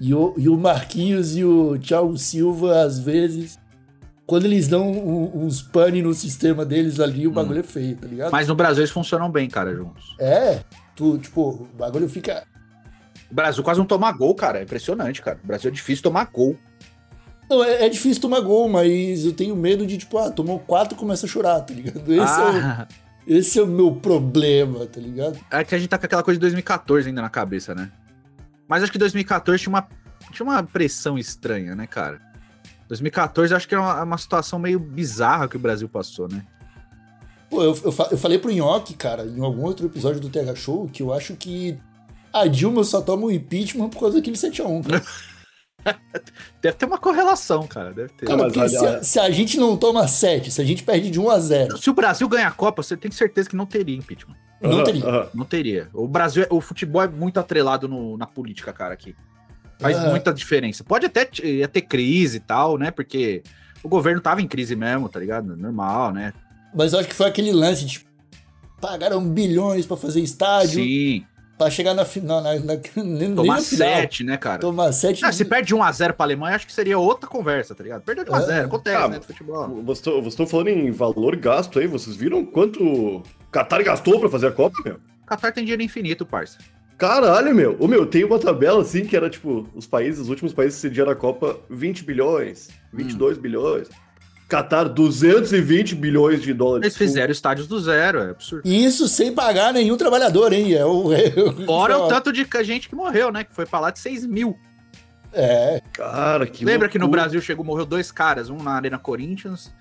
[0.00, 3.56] E, o, e o Marquinhos e o Thiago Silva, às vezes,
[4.26, 7.34] quando eles dão um- uns pane no sistema deles ali, o Hum.
[7.34, 8.32] bagulho é feio, tá ligado?
[8.32, 10.16] Mas no Brasil eles funcionam bem, cara, juntos.
[10.18, 10.60] É,
[10.96, 12.44] tu, tipo, o bagulho fica.
[13.30, 14.58] O Brasil quase não toma gol, cara.
[14.58, 15.38] É impressionante, cara.
[15.42, 16.56] O Brasil é difícil tomar gol.
[17.48, 20.96] Não, é, é difícil tomar gol, mas eu tenho medo de, tipo, ah, tomou quatro
[20.96, 22.12] e começa a chorar, tá ligado?
[22.12, 25.38] Esse, é ah, o, esse é o meu problema, tá ligado?
[25.50, 27.90] é que a gente tá com aquela coisa de 2014 ainda na cabeça, né?
[28.66, 29.86] Mas acho que 2014 tinha uma,
[30.32, 32.20] tinha uma pressão estranha, né, cara?
[32.88, 36.44] 2014 acho que era uma, uma situação meio bizarra que o Brasil passou, né?
[37.48, 40.88] Pô, eu, eu, eu falei pro Nhoque, cara, em algum outro episódio do TH Show,
[40.88, 41.78] que eu acho que
[42.32, 45.02] a Dilma só toma o impeachment por causa daquele 7x1, cara.
[46.62, 47.92] Deve ter uma correlação, cara.
[47.92, 48.26] Deve ter.
[48.26, 51.10] Cara, porque se, olha- a, se a gente não toma 7, se a gente perde
[51.10, 53.66] de 1 a 0 Se o Brasil ganhar a Copa, você tem certeza que não
[53.66, 54.36] teria impeachment.
[54.60, 55.04] não Aham, teria.
[55.04, 55.28] aham.
[55.34, 55.88] Não teria.
[55.92, 59.14] O Brasil, é- o futebol é muito atrelado no- na política, cara, aqui.
[59.80, 60.10] Faz Aham.
[60.10, 60.84] muita diferença.
[60.84, 62.90] Pode até ia ter crise e tal, né?
[62.92, 63.42] Porque
[63.82, 65.56] o governo tava em crise mesmo, tá ligado?
[65.56, 66.32] Normal, né?
[66.74, 68.06] Mas eu acho que foi aquele lance de
[68.80, 71.24] pagaram bilhões pra fazer estádio, Sim.
[71.62, 72.42] Pra chegar na final.
[72.42, 72.76] Na, na,
[73.34, 73.88] Tomar na final.
[73.88, 74.58] sete, né, cara?
[74.60, 75.24] Tomar 7.
[75.24, 78.02] Ah, se perde 1x0 pra Alemanha, acho que seria outra conversa, tá ligado?
[78.02, 78.60] Perdeu de 1x0, É.
[78.60, 79.82] acontece, Ah, né, do futebol.
[79.82, 84.48] Vocês estão- falando em valor gasto aí, vocês viram quanto o Qatar gastou pra fazer
[84.48, 84.94] a Copa, meu?
[85.22, 86.58] O Qatar tem dinheiro infinito, parça.
[86.98, 87.76] Caralho, meu.
[87.80, 90.82] Ô, meu, tem uma tabela assim que era tipo, os países, os últimos países que
[90.82, 93.88] sediaram a Copa, 20 bilhões, 22 bilhões.
[94.52, 96.84] Qatar, 220 bilhões de dólares.
[96.84, 98.62] Eles fizeram estádios do zero, é absurdo.
[98.66, 100.74] E isso sem pagar nenhum trabalhador, hein?
[100.74, 101.12] É o.
[101.12, 103.44] É o Fora o tanto de gente que morreu, né?
[103.44, 104.58] Que foi pra lá de 6 mil.
[105.32, 105.80] É.
[105.92, 107.22] Cara, que Lembra que no loucura.
[107.22, 109.72] Brasil chegou, morreu dois caras, um na Arena Corinthians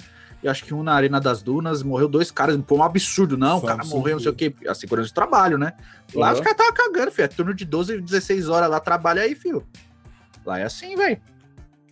[0.43, 3.59] e acho que um na Arena das Dunas, morreu dois caras, foi um absurdo, não,
[3.59, 5.73] o cara morreu, não sei o quê, a segurança do trabalho, né?
[6.15, 6.33] Lá Uhum.
[6.33, 9.65] os caras estavam cagando, filho, é turno de 12, 16 horas lá, trabalha aí, filho.
[10.45, 11.21] Lá é assim, velho.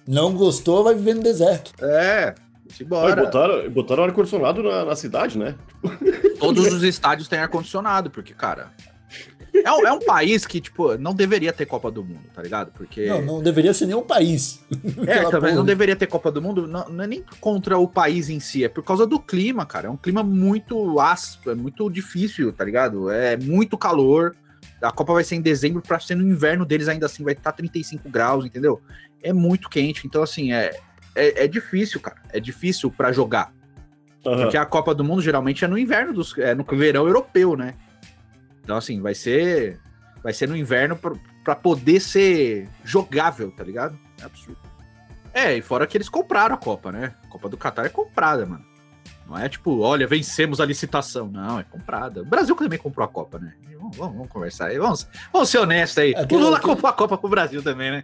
[0.07, 1.71] Não gostou, vai viver no deserto.
[1.79, 2.33] É,
[2.69, 3.23] simbora.
[3.23, 5.55] botaram, botaram ar-condicionado na, na cidade, né?
[6.39, 8.71] Todos os estádios têm ar-condicionado, porque, cara...
[9.53, 12.71] É um, é um país que, tipo, não deveria ter Copa do Mundo, tá ligado?
[12.71, 13.07] Porque...
[13.07, 14.63] Não, não deveria ser nenhum país.
[15.07, 18.29] É, também não deveria ter Copa do Mundo, não, não é nem contra o país
[18.29, 19.87] em si, é por causa do clima, cara.
[19.87, 23.09] É um clima muito áspero, é muito difícil, tá ligado?
[23.09, 24.35] É muito calor.
[24.81, 27.51] A Copa vai ser em dezembro, pra ser no inverno deles ainda assim vai estar
[27.51, 28.81] 35 graus, entendeu?
[29.21, 30.79] É muito quente, então assim, é,
[31.15, 32.17] é, é difícil, cara.
[32.31, 33.51] É difícil pra jogar.
[34.25, 34.41] Aham.
[34.43, 37.75] Porque a Copa do Mundo geralmente é no inverno, dos, é no verão europeu, né?
[38.63, 39.79] Então, assim, vai ser.
[40.21, 41.13] Vai ser no inverno pra,
[41.45, 43.97] pra poder ser jogável, tá ligado?
[44.21, 44.59] É absurdo.
[45.33, 47.13] É, e fora que eles compraram a Copa, né?
[47.23, 48.65] A Copa do Catar é comprada, mano.
[49.27, 51.27] Não é tipo, olha, vencemos a licitação.
[51.29, 52.21] Não, é comprada.
[52.21, 53.53] O Brasil também comprou a Copa, né?
[53.79, 54.77] Vamos, vamos- vamos conversar aí.
[54.77, 56.13] Vamos, vamos ser honestos aí.
[56.15, 58.03] Aquele- o Lula comprou a Copa pro Brasil também, né?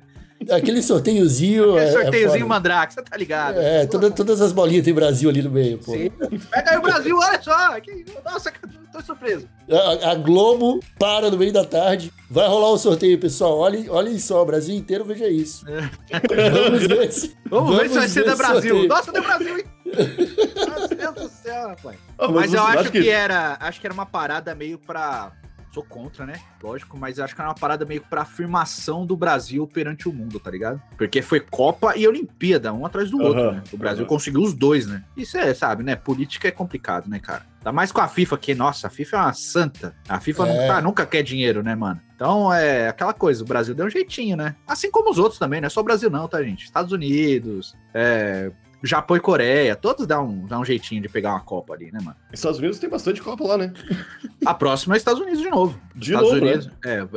[0.49, 1.71] Aquele sorteiozinho.
[1.71, 2.47] Aquele é, sorteiozinho é.
[2.47, 3.59] Mandrake, você tá ligado?
[3.59, 5.93] É, toda- todas as bolinhas tem Brasil ali no meio, pô.
[5.93, 6.09] Sim.
[6.51, 7.79] Pega aí o Brasil, olha só.
[7.79, 8.51] Que, nossa,
[8.91, 9.47] tô surpreso.
[9.71, 12.11] A, a Globo para no meio da tarde.
[12.29, 13.57] Vai rolar o sorteio, pessoal.
[13.57, 15.65] Olhem, olhem só, o Brasil inteiro veja isso.
[15.65, 17.35] Vamos ver se.
[17.49, 18.61] Vamos, ver se vai ser da o Brasil.
[18.61, 18.87] sorteio.
[18.87, 19.65] Nossa, deu Brasil, hein?
[19.85, 21.97] Meu Deus do céu, rapaz.
[22.33, 23.09] Mas eu acho que...
[23.09, 25.31] era, acho que era uma parada meio pra.
[25.75, 26.39] Sou contra, né?
[26.63, 30.39] Lógico, mas acho que era uma parada meio pra afirmação do Brasil perante o mundo,
[30.39, 30.81] tá ligado?
[30.97, 33.63] Porque foi Copa e Olimpíada, um atrás do outro, Aham, né?
[33.73, 34.07] O Brasil aham.
[34.07, 35.03] conseguiu os dois, né?
[35.17, 35.97] Isso é, sabe, né?
[35.97, 37.45] Política é complicado, né, cara?
[37.59, 39.93] Ainda mais com a FIFA, que, nossa, a FIFA é uma santa.
[40.07, 40.53] A FIFA É.
[40.53, 41.99] nunca, nunca quer dinheiro, né, mano?
[42.15, 44.55] Então é aquela coisa, o Brasil deu um jeitinho, né?
[44.65, 46.63] Assim como os outros também, não é só o Brasil, não, tá, gente?
[46.63, 48.49] Estados Unidos, é,
[48.83, 51.99] Japão e Coreia, todos dão um, dão um jeitinho de pegar uma Copa ali, né,
[52.03, 52.15] mano?
[52.31, 53.73] Estados Unidos tem bastante Copa lá, né?
[54.45, 55.79] A próxima é Estados Unidos de novo.
[55.95, 56.51] De Estados novo, né?
[56.51, 56.71] Unidos.
[56.85, 57.07] É,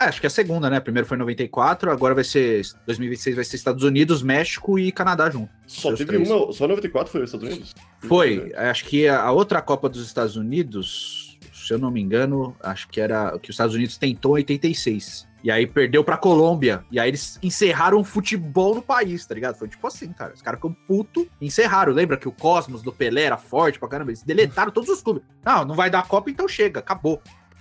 [0.00, 0.80] é, acho que é a segunda, né?
[0.80, 5.30] Primeiro foi em 94, agora vai ser 2026 vai ser Estados Unidos, México e Canadá
[5.30, 5.50] junto.
[5.66, 6.30] Só teve três.
[6.30, 7.74] uma, só 94 foi os Estados Unidos?
[7.98, 12.88] Foi, acho que a outra Copa dos Estados Unidos, se eu não me engano, acho
[12.88, 15.28] que era o que os Estados Unidos tentou em 86.
[15.42, 16.84] E aí perdeu pra Colômbia.
[16.90, 19.56] E aí eles encerraram o futebol no país, tá ligado?
[19.56, 20.32] Foi tipo assim, cara.
[20.34, 21.92] Os caras ficam puto e encerraram.
[21.92, 24.10] Lembra que o Cosmos do Pelé era forte pra caramba?
[24.10, 25.22] Eles deletaram todos os clubes.
[25.44, 27.20] Não, não vai dar Copa, então chega, acabou.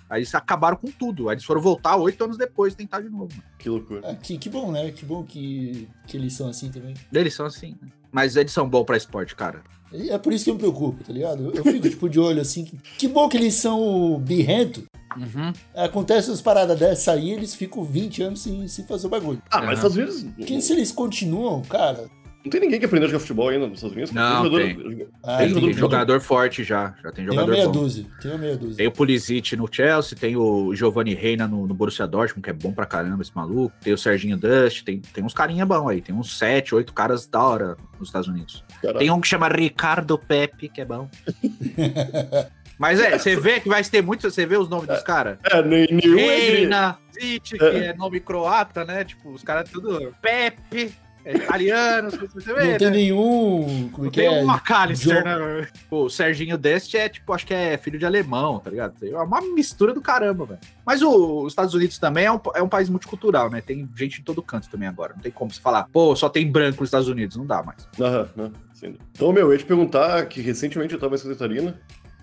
[0.10, 1.30] Aí eles acabaram com tudo.
[1.30, 3.30] Aí eles foram voltar oito anos depois tentar de novo.
[3.32, 3.44] Mano.
[3.58, 4.02] Que loucura.
[4.04, 4.92] Ah, que, que bom, né?
[4.92, 6.94] Que bom que, que eles são assim também.
[7.12, 7.88] Eles são assim, né?
[8.12, 9.64] Mas eles são bons pra esporte, cara.
[9.94, 11.46] É por isso que eu me preocupo, tá ligado?
[11.46, 12.64] Eu, eu fico, tipo, de olho assim.
[12.66, 14.84] Que, que bom que eles são birrento.
[15.18, 15.52] Uhum.
[15.76, 19.42] Acontece umas paradas dessas aí, eles ficam 20 anos sem, sem fazer o bagulho.
[19.52, 19.88] Ah, mas Aham.
[19.88, 20.24] às vezes.
[20.38, 22.06] Porque se eles continuam, cara.
[22.44, 24.12] Não tem ninguém que aprendeu a jogar futebol ainda nos Estados Unidos.
[24.12, 26.96] Não, jogador- Ah, Tem, jogador- tem jogador forte já.
[27.04, 27.72] Já tem tem uma jogador meia bom.
[27.72, 28.06] dúzia.
[28.20, 28.78] Tem uma meia dúzia.
[28.78, 32.54] Tem o Pulisic no Chelsea, tem o Giovanni Reina no, no Borussia Dortmund, que é
[32.54, 33.72] bom pra caramba esse maluco.
[33.84, 36.02] Tem o Serginho Dust, tem, tem uns carinha bom aí.
[36.02, 38.64] Tem uns sete, oito caras da hora nos Estados Unidos.
[38.98, 41.08] Tem um que chama Ricardo Pepe, que é bom.
[42.82, 44.28] Mas é, você vê que vai ter muito.
[44.30, 45.38] Você vê os nomes dos caras?
[45.44, 46.36] É, nem- nenhum é.
[46.40, 49.04] Reina, Zic, que é nome croata, né?
[49.04, 50.12] Tipo, os caras tudo.
[50.20, 50.92] Pepe,
[51.24, 52.96] é italiano, você vê, Não tem né?
[52.98, 53.88] nenhum.
[53.92, 54.32] Como é Não que tem é?
[54.44, 55.68] um McAllister, né?
[55.92, 58.96] Pô, o Serginho Dest é, tipo, acho que é filho de alemão, tá ligado?
[59.04, 60.60] É uma mistura do caramba, velho.
[60.84, 63.62] Mas o- os Estados Unidos também é um, é um país multicultural, né?
[63.62, 65.14] Tem gente em todo canto também agora.
[65.14, 67.38] Não tem como se falar, pô, só tem branco nos Estados Unidos.
[67.38, 67.88] Não dá mais.
[68.00, 68.96] Aham, sim.
[69.12, 71.80] Então, meu, eu ia te perguntar que recentemente eu tava em Santa Catarina,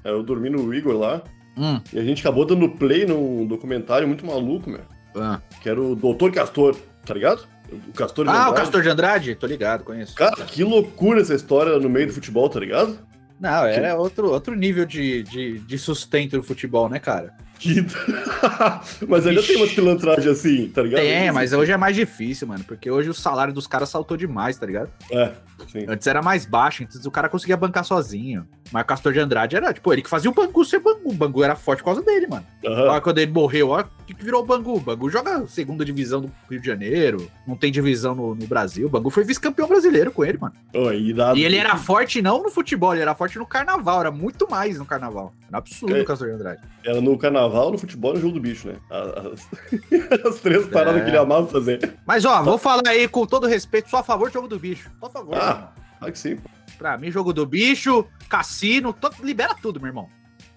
[0.08, 1.22] eu dormi no Igor lá,
[1.56, 1.80] Hum.
[1.92, 4.80] e a gente acabou dando play num documentário muito maluco, meu,
[5.16, 7.46] Ah, que era o Doutor Castor, tá ligado?
[7.88, 8.56] O Castor de Ah, o Andrade.
[8.60, 9.34] Castor de Andrade?
[9.34, 10.14] Tô ligado, conheço.
[10.14, 12.98] Cara, que loucura essa história no meio do futebol, tá ligado?
[13.40, 17.34] Não, é outro, outro nível de, de, de sustento do futebol, né, cara?
[19.08, 19.48] Mas ainda Ixi.
[19.52, 21.00] tem umas pilantragens assim, tá ligado?
[21.00, 22.64] Tem, mas hoje é mais difícil, mano.
[22.64, 24.90] Porque hoje o salário dos caras saltou demais, tá ligado?
[25.10, 25.32] É,
[25.70, 25.84] sim.
[25.88, 28.46] Antes era mais baixo, antes o cara conseguia bancar sozinho.
[28.70, 31.10] Mas o Castor de Andrade era, tipo, ele que fazia o Bangu ser Bangu.
[31.10, 32.44] O Bangu era forte por causa dele, mano.
[32.66, 32.82] Aham.
[32.90, 34.76] Olha quando ele morreu, olha o que, que virou o Bangu.
[34.76, 38.86] O Bangu joga segunda divisão do Rio de Janeiro, não tem divisão no, no Brasil.
[38.86, 40.54] O Bangu foi vice-campeão brasileiro com ele, mano.
[40.74, 41.38] Ó, irado.
[41.38, 44.78] E ele era forte não no futebol, ele era forte no carnaval, era muito mais
[44.78, 45.32] no carnaval.
[45.48, 46.02] Era absurdo É.
[46.02, 46.60] o Castor de Andrade.
[46.84, 48.76] Era no carnaval, no futebol e no jogo do bicho, né?
[48.90, 49.48] As,
[50.26, 51.04] as três paradas É.
[51.04, 51.98] que ele amava fazer.
[52.06, 54.90] Mas ó, vou falar aí com todo respeito, só a favor do jogo do bicho.
[55.00, 55.34] Só a favor.
[55.36, 55.72] Ah.
[56.00, 56.48] Ah, que sim, pô.
[56.78, 60.08] Pra mim, jogo do bicho, cassino, to- libera tudo, meu irmão.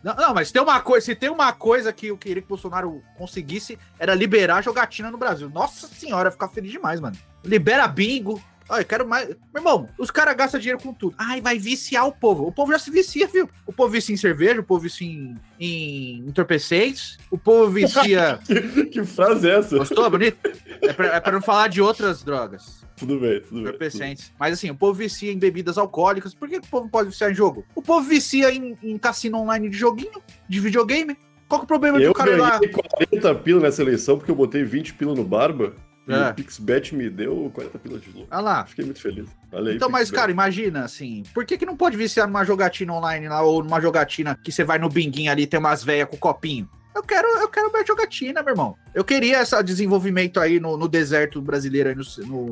[0.04, 2.50] Não, não, mas tem uma coisa, se tem uma coisa que eu queria que o
[2.50, 5.50] Bolsonaro conseguisse, era liberar a jogatina no Brasil.
[5.50, 7.16] Nossa senhora, ficar feliz demais, mano.
[7.44, 8.42] Libera bingo.
[8.72, 9.28] Olha, eu quero mais.
[9.28, 11.14] Meu irmão, os caras gastam dinheiro com tudo.
[11.18, 12.48] Ai, vai viciar o povo.
[12.48, 13.50] O povo já se vicia, viu?
[13.66, 18.40] O povo vicia em cerveja, o povo vicia em, em entorpecentes, o povo vicia.
[18.48, 19.78] Que, que frase é essa?
[19.78, 20.10] Gostou?
[20.10, 20.38] Bonito?
[20.82, 22.86] É pra, é pra não falar de outras drogas.
[22.96, 23.62] Tudo bem, tudo bem.
[23.64, 24.32] entorpecentes.
[24.40, 26.34] Mas assim, o povo vicia em bebidas alcoólicas.
[26.34, 27.66] Por que o povo pode viciar em jogo?
[27.76, 31.18] O povo vicia em, em cassino online de joguinho, de videogame.
[31.50, 32.58] Qual que é o problema de Eu o cara ir lá?
[32.58, 35.76] ganhei 40 pila nessa eleição porque eu botei 20 pila no Barba
[36.16, 36.30] É.
[36.30, 38.28] o PixBet me deu 40 pila de louco.
[38.32, 38.66] Ah lá.
[38.66, 39.30] Fiquei muito feliz.
[39.52, 43.28] Aí, Então, mas, cara, imagina, assim, por que, que não pode viciar numa jogatina online
[43.28, 46.18] lá, ou numa jogatina que você vai no binguinho ali e tem umas velhas com
[46.18, 46.70] copinho?
[46.94, 48.76] Eu quero, eu quero minha jogatina, meu irmão.
[48.94, 52.04] Eu queria esse desenvolvimento aí no, no deserto brasileiro, aí no,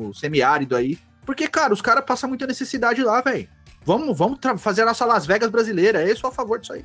[0.06, 0.98] no semiárido aí.
[1.26, 3.46] Porque, cara, os caras passam muita necessidade lá, velho.
[3.84, 6.06] Vamos, vamos fazer a nossa Las Vegas brasileira.
[6.06, 6.84] Eu sou a favor disso aí.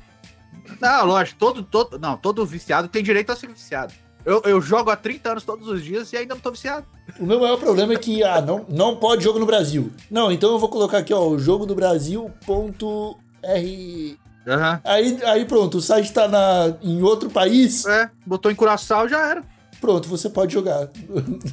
[0.80, 3.94] Não, lógico, todo, todo, não, todo viciado tem direito a ser viciado.
[4.26, 6.84] Eu, eu jogo há 30 anos todos os dias e ainda não tô viciado.
[7.20, 9.92] O meu maior problema é que, ah, não, não pode jogo no Brasil.
[10.10, 14.18] Não, então eu vou colocar aqui, ó, o jogo do Brasil.r.
[14.48, 14.80] Aham.
[14.84, 19.26] Aí, aí pronto, o site tá na, em outro país, É, botou em Curaçao já
[19.28, 19.44] era.
[19.80, 20.88] pronto, você pode jogar.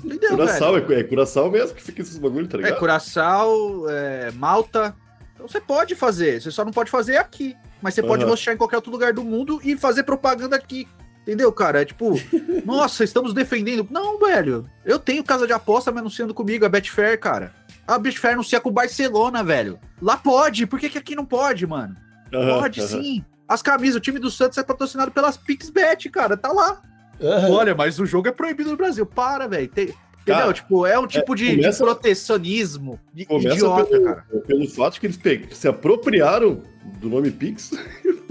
[0.04, 0.38] Entendeu, velho?
[0.38, 2.80] Curaçao, é, é Curaçao mesmo que fica esses bagulho, tá É, ligado?
[2.80, 4.96] Curaçao, é, Malta.
[5.36, 7.56] Então você pode fazer, você só não pode fazer aqui.
[7.82, 8.32] Mas você pode Aham.
[8.32, 10.88] mostrar em qualquer outro lugar do mundo e fazer propaganda aqui.
[11.24, 11.82] Entendeu, cara?
[11.82, 12.20] É tipo,
[12.66, 13.88] nossa, estamos defendendo.
[13.90, 14.70] Não, velho.
[14.86, 17.52] Eu tenho casa de aposta me anunciando comigo, a Betfair, cara.
[17.88, 19.80] A Betfair anuncia com o Barcelona, velho.
[20.02, 21.96] Lá pode, por que, que aqui não pode, mano?
[22.34, 22.88] Aham, Pode aham.
[22.90, 23.26] sim.
[23.48, 26.36] As camisas, o time do Santos é patrocinado pelas PixBet, cara.
[26.38, 26.82] Tá lá.
[27.22, 27.50] Aham.
[27.52, 29.06] Olha, mas o jogo é proibido no Brasil.
[29.06, 29.68] Para, velho.
[29.68, 29.94] Tem-
[30.26, 30.54] Cara, Entendeu?
[30.54, 34.26] Tipo, é um tipo de, de começa- protecionismo de Começa idiota, pelo, cara.
[34.48, 35.20] pelo fato que eles
[35.52, 36.62] se apropriaram
[37.02, 37.72] do nome Pix.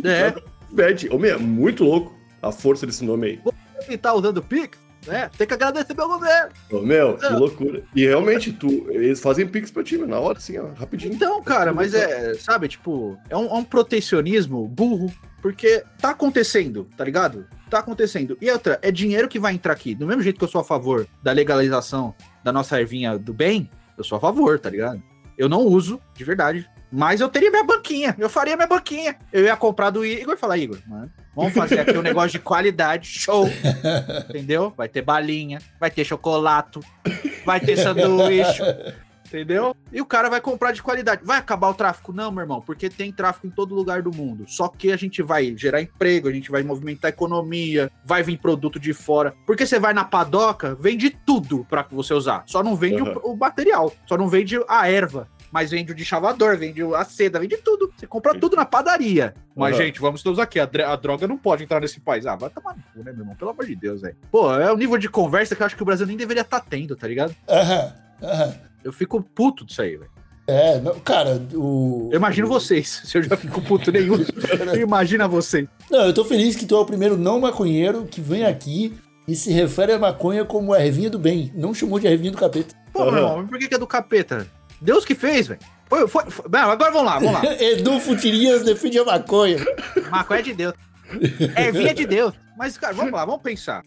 [0.02, 0.34] É.
[0.72, 1.06] Bet.
[1.14, 3.40] Meu, é muito louco a força desse nome aí.
[3.86, 5.30] Quem tá usando Pix, né?
[5.36, 6.50] Tem que agradecer meu governo.
[6.70, 7.38] Ô, meu, que Não.
[7.38, 7.82] loucura.
[7.94, 11.14] E realmente, tu, eles fazem Pix pra ti, meu, na hora, assim, ó, rapidinho.
[11.14, 16.88] Então, cara, mas é, sabe, tipo, é um, é um protecionismo burro, porque tá acontecendo,
[16.96, 17.46] tá ligado?
[17.68, 18.36] Tá acontecendo.
[18.40, 19.94] E outra, é dinheiro que vai entrar aqui.
[19.94, 23.68] Do mesmo jeito que eu sou a favor da legalização da nossa ervinha do bem,
[23.96, 25.02] eu sou a favor, tá ligado?
[25.36, 26.68] Eu não uso, de verdade.
[26.92, 29.16] Mas eu teria minha banquinha, eu faria minha banquinha.
[29.32, 32.38] Eu ia comprar do Igor e falar, Igor, mano, vamos fazer aqui um negócio de
[32.38, 33.48] qualidade, show.
[34.28, 34.72] Entendeu?
[34.76, 36.80] Vai ter balinha, vai ter chocolate,
[37.44, 38.62] vai ter sanduíche.
[39.26, 39.74] Entendeu?
[39.90, 41.24] E o cara vai comprar de qualidade.
[41.24, 42.12] Vai acabar o tráfico?
[42.12, 44.44] Não, meu irmão, porque tem tráfico em todo lugar do mundo.
[44.46, 48.36] Só que a gente vai gerar emprego, a gente vai movimentar a economia, vai vir
[48.36, 49.34] produto de fora.
[49.46, 52.42] Porque você vai na padoca, vende tudo pra você usar.
[52.46, 53.14] Só não vende Uhum.
[53.24, 55.26] o, o material, só não vende a erva.
[55.52, 57.92] Mas vende o de chavador, vende a seda, vende tudo.
[57.94, 59.34] Você compra tudo na padaria.
[59.54, 59.82] Mas, Uhum.
[59.82, 60.58] gente, vamos todos aqui.
[60.58, 62.24] A, a droga não pode entrar nesse país.
[62.26, 63.36] Ah, vai tomar no cu, né, meu irmão?
[63.36, 64.16] Pelo amor de Deus, velho.
[64.30, 66.60] Pô, é o nível de conversa que eu acho que o Brasil nem deveria estar
[66.60, 67.36] tendo, tá ligado?
[67.48, 68.54] Aham, aham.
[68.82, 70.10] Eu fico puto disso aí, velho.
[70.46, 72.08] É, não, cara, o.
[72.10, 73.02] Eu imagino vocês.
[73.04, 74.16] Se eu já fico puto nenhum,
[74.80, 75.68] imagina você.
[75.90, 78.92] Não, eu tô feliz que tu é o primeiro não maconheiro que vem aqui
[79.28, 81.52] e se refere à maconha como a ervinha do bem.
[81.54, 82.74] Não chamou de ervinha do capeta.
[82.92, 84.46] Pô, meu irmão, mas por que, que é do capeta?
[84.82, 85.60] Deus que fez, velho.
[85.88, 87.42] Foi, foi, foi- agora vamos lá, vamos lá.
[87.62, 89.58] Edu Futirias defende a maconha.
[90.10, 90.74] Maconha é de Deus.
[91.56, 92.34] Ervinha de Deus.
[92.56, 93.82] Mas, cara, vamos lá, vamos pensar.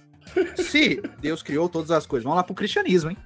[0.55, 3.17] Se Deus criou todas as coisas, vamos lá pro cristianismo, hein?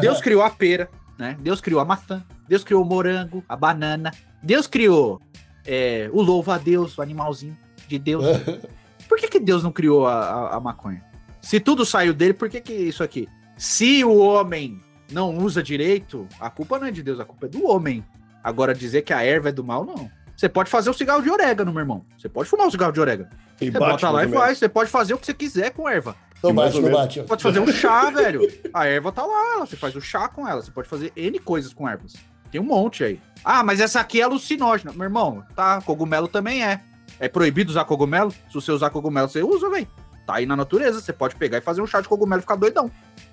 [0.00, 0.88] Deus criou a pera,
[1.18, 1.36] né?
[1.40, 2.24] Deus criou a maçã.
[2.48, 4.10] Deus criou o morango, a banana.
[4.42, 5.20] Deus criou
[5.66, 8.24] é, o louvo a Deus, o animalzinho de Deus.
[9.08, 11.02] Por que, que Deus não criou a, a- a maconha?
[11.40, 13.28] Se tudo saiu dele, por que, que isso aqui?
[13.56, 17.48] Se o homem não usa direito, a culpa não é de Deus, a culpa é
[17.48, 18.04] do homem.
[18.42, 20.10] Agora, dizer que a erva é do mal, não.
[20.36, 22.04] Você pode fazer o cigarro de orégano, meu irmão.
[22.16, 23.28] Você pode fumar o cigarro de orégano.
[23.60, 24.40] E Você bate bota lá e menos.
[24.40, 24.58] faz.
[24.58, 26.14] Você pode fazer o que você quiser com erva.
[26.40, 27.20] Não mais bate, não bate.
[27.20, 27.24] ó.
[27.24, 28.48] Pode fazer um chá, velho.
[28.72, 30.62] A erva tá lá, você faz o chá com ela.
[30.62, 32.14] Você pode fazer N coisas com ervas.
[32.52, 33.20] Tem um monte aí.
[33.44, 34.92] Ah, mas essa aqui é alucinógena.
[34.92, 36.80] Meu irmão, tá, cogumelo também é.
[37.18, 38.30] É proibido usar cogumelo?
[38.30, 39.88] Se você usar cogumelo, você usa, velho.
[40.28, 42.54] Tá aí na natureza, você pode pegar e fazer um chá de cogumelo e ficar
[42.56, 42.90] doidão.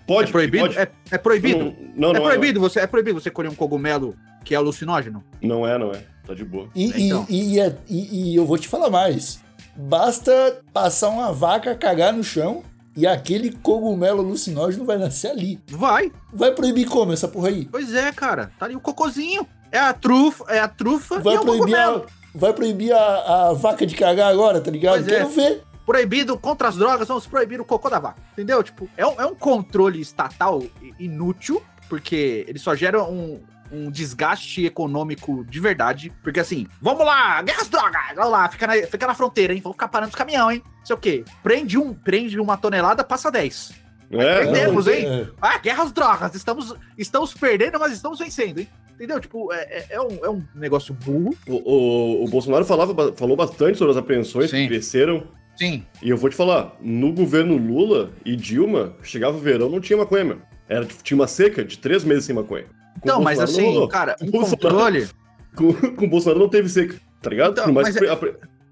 [0.07, 0.63] Pode, é proibido?
[0.67, 0.79] pode.
[0.79, 1.57] É, é proibido?
[1.59, 5.21] Não, não, é não proibido você é proibido você colher um cogumelo que é alucinógeno?
[5.41, 6.01] Não é, não é.
[6.25, 6.69] Tá de boa.
[6.73, 7.25] E, e- Então.
[7.27, 9.41] e, é- e- e eu vou te falar mais.
[9.75, 12.63] Basta passar uma vaca cagar no chão
[12.95, 15.59] e aquele cogumelo alucinógeno vai nascer ali.
[15.69, 16.13] Vai.
[16.33, 17.67] Vai proibir como essa porra aí?
[17.69, 18.51] Pois é, cara.
[18.57, 19.45] Tá ali o cocozinho.
[19.69, 22.05] É a trufa, é a trufa Vai e é o proibir, a, cogumelo.
[22.33, 24.93] vai proibir a, a vaca de cagar agora, tá ligado?
[25.03, 25.17] Pois é.
[25.17, 25.61] Quero ver.
[25.85, 28.21] Proibido contra as drogas, vamos proibir o cocô da vaca.
[28.33, 28.61] Entendeu?
[28.63, 30.63] Tipo, é um, é um controle estatal
[30.99, 36.11] inútil, porque ele só gera um, um desgaste econômico de verdade.
[36.23, 39.61] Porque assim, vamos lá, guerra às drogas, vamos lá, fica na, fica na fronteira, hein?
[39.61, 40.61] Vamos ficar parando os caminhão, hein?
[40.79, 41.23] Não sei o quê.
[41.43, 43.73] Prende um, prende uma tonelada, passa 10.
[44.11, 45.05] É, Perdemos, Não, hein?
[45.05, 45.27] é.
[45.41, 48.69] Ah, guerra às drogas, estamos, estamos perdendo, mas estamos vencendo, hein?
[48.93, 49.19] Entendeu?
[49.19, 51.35] Tipo, é, é- é um, é um negócio burro.
[51.47, 54.57] O, o, o Bolsonaro falava, falou bastante sobre as apreensões Sim.
[54.63, 55.27] que cresceram.
[55.55, 55.83] Sim.
[56.01, 59.97] E eu vou te falar, no governo Lula e Dilma, chegava o verão, não tinha
[59.97, 60.41] maconha mesmo.
[60.67, 62.65] Era, tipo, tinha uma seca de três meses sem maconha.
[63.01, 63.87] Com o mas Bolsonaro não assim, rolou.
[63.87, 65.07] cara, um Com o Bolsonaro- controle.
[65.55, 67.51] Com, com o Bolsonaro não teve seca, tá ligado?
[67.59, 67.99] Então, mas é-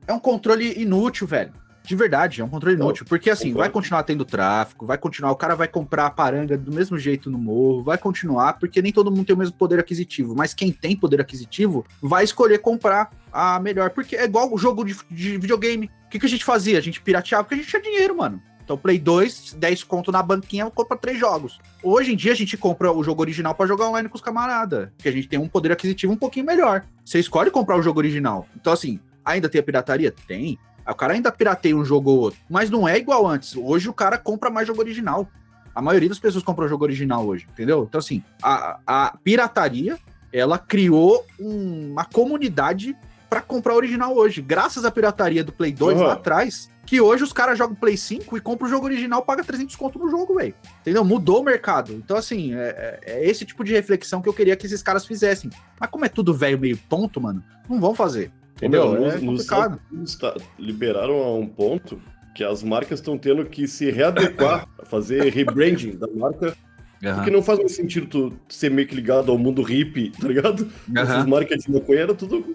[0.08, 1.54] é um controle inútil, velho.
[1.86, 3.06] De verdade, é um controle Não, inútil.
[3.06, 3.60] Porque assim, concordo.
[3.60, 7.30] vai continuar tendo tráfico, vai continuar, o cara vai comprar a paranga do mesmo jeito
[7.30, 10.34] no morro, vai continuar, porque nem todo mundo tem o mesmo poder aquisitivo.
[10.34, 13.90] Mas quem tem poder aquisitivo vai escolher comprar a melhor.
[13.90, 15.92] Porque é igual o jogo de, de videogame.
[16.14, 16.78] Que, que a gente fazia?
[16.78, 18.40] A gente pirateava porque a gente tinha dinheiro, mano.
[18.64, 21.60] Então, Play 2, 10 conto na banquinha, compra três jogos.
[21.82, 24.90] Hoje em dia, a gente compra o jogo original pra jogar online com os camaradas.
[24.96, 26.86] Porque a gente tem um poder aquisitivo um pouquinho melhor.
[27.04, 28.48] Você escolhe comprar o jogo original.
[28.56, 30.14] Então, assim, ainda tem a pirataria?
[30.28, 30.60] Tem.
[30.88, 32.40] O cara ainda pirateia um jogo ou outro.
[32.48, 33.56] Mas não é igual antes.
[33.56, 35.28] Hoje o cara compra mais jogo original.
[35.74, 37.86] A maioria das pessoas compra o jogo original hoje, entendeu?
[37.90, 39.98] Então, assim, a, a pirataria,
[40.32, 42.96] ela criou um- uma comunidade
[43.34, 44.42] pra comprar original hoje.
[44.42, 46.06] Graças à pirataria do Play 2 Uhum.
[46.08, 49.44] lá atrás, que hoje os caras jogam Play 5 e compram o jogo original paga
[49.44, 50.54] 300 conto no jogo, velho.
[50.82, 51.04] Entendeu?
[51.04, 51.94] Mudou o mercado.
[51.94, 55.06] Então, assim, é, é- é esse tipo de reflexão que eu queria que esses caras
[55.06, 55.50] fizessem.
[55.80, 58.32] Mas como é tudo velho meio tonto, mano, não vão fazer.
[58.58, 58.92] Entendeu?
[58.92, 59.80] Meu, é nos- nos complicado.
[59.92, 62.00] Unidos tá- liberaram a um ponto
[62.36, 66.56] que as marcas estão tendo que se readequar, fazer rebranding da marca,
[67.12, 70.70] porque não faz mais sentido tu ser meio que ligado ao mundo hippie, tá ligado?
[70.96, 71.28] Essas Aham.
[71.28, 72.46] marcas de maconha era tudo,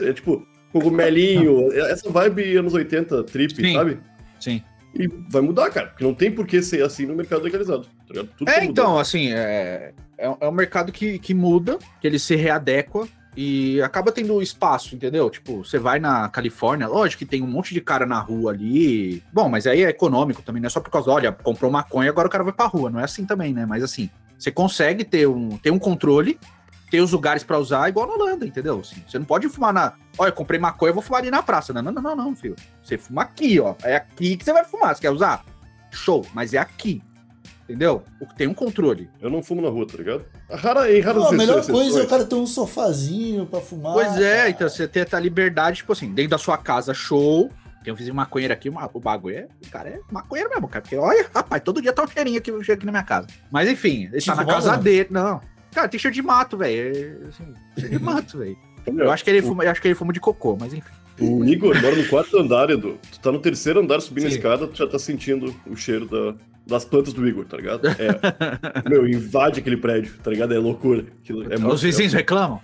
[0.00, 3.74] é tipo, cogumelinho, essa vibe anos 80, trip, Sim.
[3.74, 3.98] sabe?
[4.40, 4.62] Sim.
[4.94, 8.14] E vai mudar, cara, porque não tem por que ser assim no mercado legalizado, tá
[8.14, 8.30] ligado?
[8.36, 12.34] Tudo É, então, assim, é, é, é um mercado que, que muda, que ele se
[12.34, 13.06] readequa
[13.40, 15.30] e acaba tendo espaço, entendeu?
[15.30, 19.22] Tipo, você vai na Califórnia, lógico que tem um monte de cara na rua ali.
[19.32, 22.26] Bom, mas aí é econômico também, não é só por causa, olha, comprou maconha, agora
[22.26, 22.90] o cara vai pra rua.
[22.90, 23.64] Não é assim também, né?
[23.64, 26.36] Mas assim, você consegue ter um, ter um controle,
[26.90, 28.80] ter os lugares pra usar, igual na Holanda, entendeu?
[28.80, 29.92] Assim, você não pode fumar na.
[30.18, 31.72] Olha, comprei maconha, eu vou fumar ali na praça.
[31.72, 32.56] Não, não, não, não, não, filho.
[32.82, 33.76] Você fuma aqui, ó.
[33.84, 34.96] É aqui que você vai fumar.
[34.96, 35.44] Você quer usar?
[35.92, 37.00] Show, mas é aqui.
[37.68, 38.02] Entendeu?
[38.20, 39.10] O- Tem um controle.
[39.20, 40.24] Eu não fumo na rua, tá ligado?
[40.50, 43.92] Rara, em raras Não, a melhor coisa é o cara ter um sofazinho pra fumar.
[43.92, 44.50] Pois é, cara.
[44.50, 47.50] então você tem essa liberdade, tipo assim, dentro da sua casa, show.
[47.84, 49.48] Tem um vizinho maconheiro aqui, uma- o bagulho é.
[49.66, 50.82] O cara é maconheiro mesmo, cara.
[50.82, 53.26] Porque olha, rapaz, todo dia tá um cheirinho aqui, aqui na minha casa.
[53.50, 54.82] Mas enfim, ele tá na casa não?
[54.82, 55.08] dele.
[55.10, 55.40] Não.
[55.72, 56.96] Cara, tem cheiro de mato, velho.
[56.96, 58.56] É, assim, cheiro de mato, velho.
[58.86, 60.90] Eu acho que ele fuma, eu acho que ele fuma de cocô, mas enfim.
[61.20, 62.96] O Igor mora no quarto andar, Edu.
[63.10, 64.36] Tu tá no terceiro andar subindo a Sim.
[64.36, 66.34] escada, tu já tá sentindo o cheiro da-
[66.68, 67.88] das plantas do Igor, tá ligado?
[67.88, 67.94] É.
[68.88, 70.54] meu, invade aquele prédio, tá ligado?
[70.54, 71.04] É loucura.
[71.22, 72.60] Aquilo é Os vizinhos reclamam.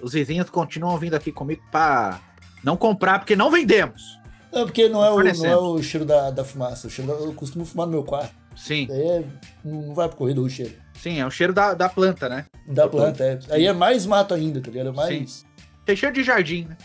[0.00, 2.20] Os vizinhos continuam vindo aqui comigo pra
[2.62, 4.16] não comprar, porque não vendemos.
[4.52, 6.86] Não, porque não é o, não é o cheiro da, da fumaça.
[6.86, 8.32] O cheiro da- eu costumo fumar no meu quarto.
[8.56, 9.24] Sim, Daí é,
[9.64, 10.74] não vai pro corredor o cheiro.
[10.94, 12.44] sim, é o cheiro da, da planta, né?
[12.66, 13.38] Da planta, é.
[13.50, 14.88] Aí é mais mato ainda, tá ligado?
[14.88, 15.44] É mais.
[15.84, 16.76] Tem cheiro de jardim, né?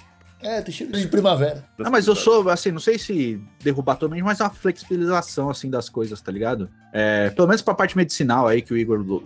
[0.43, 1.63] É, tem cheiro de primavera.
[1.83, 5.69] Ah, mas eu sou, assim, não sei se derrubar totalmente, mas é uma flexibilização, assim,
[5.69, 6.69] das coisas, tá ligado?
[6.91, 9.23] É, pelo menos pra parte medicinal aí, que o Igor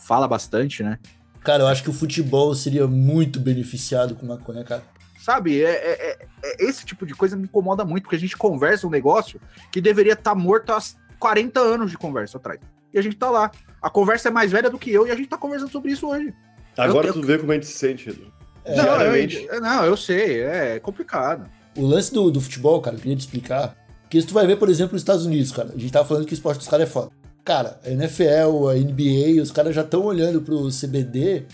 [0.00, 0.98] fala bastante, né?
[1.40, 4.82] Cara, eu acho que o futebol seria muito beneficiado com maconha, cara.
[5.20, 8.36] Sabe, é, é- é- é- esse tipo de coisa me incomoda muito, porque a gente
[8.36, 9.40] conversa um negócio
[9.72, 10.78] que deveria estar morto há
[11.18, 12.60] 40 anos de conversa atrás.
[12.94, 13.50] E a gente tá lá.
[13.82, 16.08] A conversa é mais velha do que eu e a gente tá conversando sobre isso
[16.08, 16.32] hoje.
[16.76, 18.32] Agora eu- tu vê como a gente se sente, Edu.
[18.66, 21.48] É, não, eu, não, eu sei, é complicado.
[21.76, 23.76] O lance do, do futebol, cara, eu queria te explicar.
[24.02, 26.26] Porque se tu vai ver, por exemplo, os Estados Unidos, cara, a gente tava falando
[26.26, 27.10] que o esporte dos caras é foda.
[27.44, 31.44] Cara, a NFL, a NBA, os caras já estão olhando pro CBD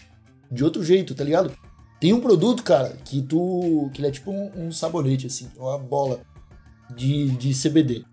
[0.51, 1.53] de outro jeito, tá ligado?
[2.01, 3.91] Tem um produto, cara, que tu.
[3.93, 6.21] que ele é tipo um, um sabonete, assim, uma bola
[6.97, 8.05] de, de CBD.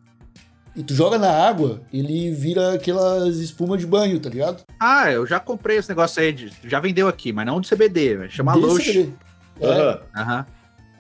[0.76, 4.64] E tu joga na água, ele vira aquelas espumas de banho, tá ligado?
[4.80, 8.30] Ah, eu já comprei esse negócio aí, de- já vendeu aqui, mas não de CBD,
[8.30, 9.10] chama Lush.
[9.60, 10.46] É, Aham.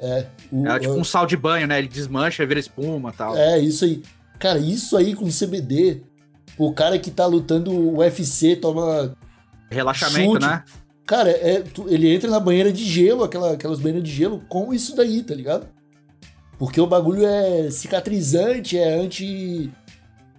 [0.01, 0.25] É.
[0.51, 1.77] O- É tipo um sal de banho, né?
[1.79, 3.37] Ele desmancha, vira espuma e tal.
[3.37, 4.01] É, isso aí.
[4.37, 6.01] Cara, isso aí com CBD,
[6.57, 9.13] o cara que tá lutando o UFC toma.
[9.69, 10.45] Relaxamento, Chute.
[10.45, 10.63] né?
[11.05, 14.73] Cara, é, tu- ele entra na banheira de gelo, aquela, aquelas banheiras de gelo, com
[14.73, 15.67] isso daí, tá ligado?
[16.59, 19.71] Porque o bagulho é cicatrizante, é anti.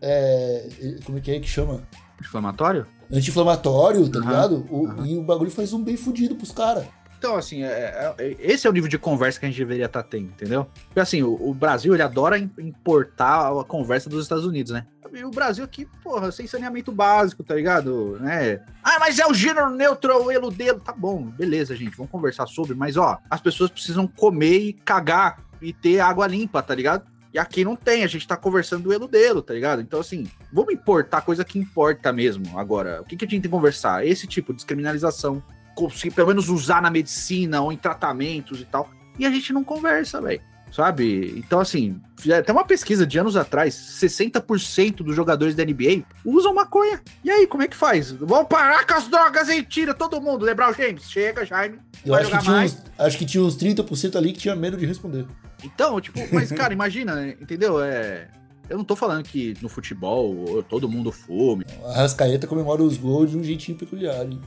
[0.01, 0.69] É,
[1.05, 1.83] como é que é que chama?
[2.21, 2.87] Inflamatório?
[3.13, 4.67] Anti-inflamatório, tá Aham, ligado?
[4.71, 5.07] O- aham.
[5.07, 6.85] E o bagulho faz um bem fudido pros caras.
[7.19, 10.03] Então, assim, é- é- esse é o nível de conversa que a gente deveria estar
[10.03, 10.67] tendo, entendeu?
[10.87, 14.87] Porque, assim, o, o Brasil, ele adora im- importar a conversa dos Estados Unidos, né?
[15.13, 18.17] E o Brasil aqui, porra, sem saneamento básico, tá ligado?
[18.21, 18.61] Né?
[18.83, 20.79] Ah, mas é o gênero neutro, é o eludelo.
[20.81, 22.75] Tá bom, beleza, gente, vamos conversar sobre.
[22.77, 27.05] Mas, ó, as pessoas precisam comer e cagar e ter água limpa, tá ligado?
[27.33, 29.81] E aqui não tem, a gente tá conversando do eludelo, tá ligado?
[29.81, 32.59] Então, assim, vamos importar coisa que importa mesmo.
[32.59, 34.05] Agora, o que, que a gente tem que conversar?
[34.05, 35.43] Esse tipo de descriminalização
[35.75, 38.91] conseguir pelo menos usar na medicina ou em tratamentos e tal.
[39.19, 40.43] E a gente não conversa, velho.
[40.73, 41.35] Sabe?
[41.37, 42.01] Então, assim,
[42.33, 47.01] até uma pesquisa de anos atrás: 60% dos jogadores da NBA usam maconha.
[47.25, 48.13] E aí, como é que faz?
[48.13, 50.45] Vamos parar com as drogas e tira todo mundo.
[50.45, 51.79] LeBron James, chega, Jaime.
[52.07, 55.27] Eu acho que, uns, acho que tinha uns 30% ali que tinha medo de responder.
[55.65, 57.37] Então, tipo, mas, cara, imagina, né?
[57.41, 57.83] entendeu?
[57.83, 58.29] É.
[58.69, 63.31] Eu não tô falando que no futebol todo mundo fume, A Rascaeta comemora os gols
[63.31, 64.25] de um jeitinho peculiar.
[64.25, 64.41] hein?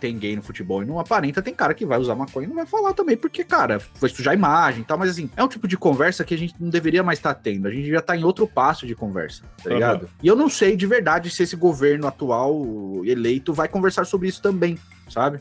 [0.00, 2.56] tem gay no futebol e não aparenta, tem cara que vai usar maconha e não
[2.56, 5.48] vai falar também, porque, cara, vai sujar a imagem e tal, mas assim, é um
[5.48, 8.16] tipo de conversa que a gente não deveria mais estar tendo, a gente já tá
[8.16, 9.74] em outro passo de conversa, tá Aham.
[9.74, 10.10] ligado?
[10.22, 12.56] E eu não sei de verdade se esse governo atual
[13.04, 15.40] eleito vai conversar sobre isso também, sabe?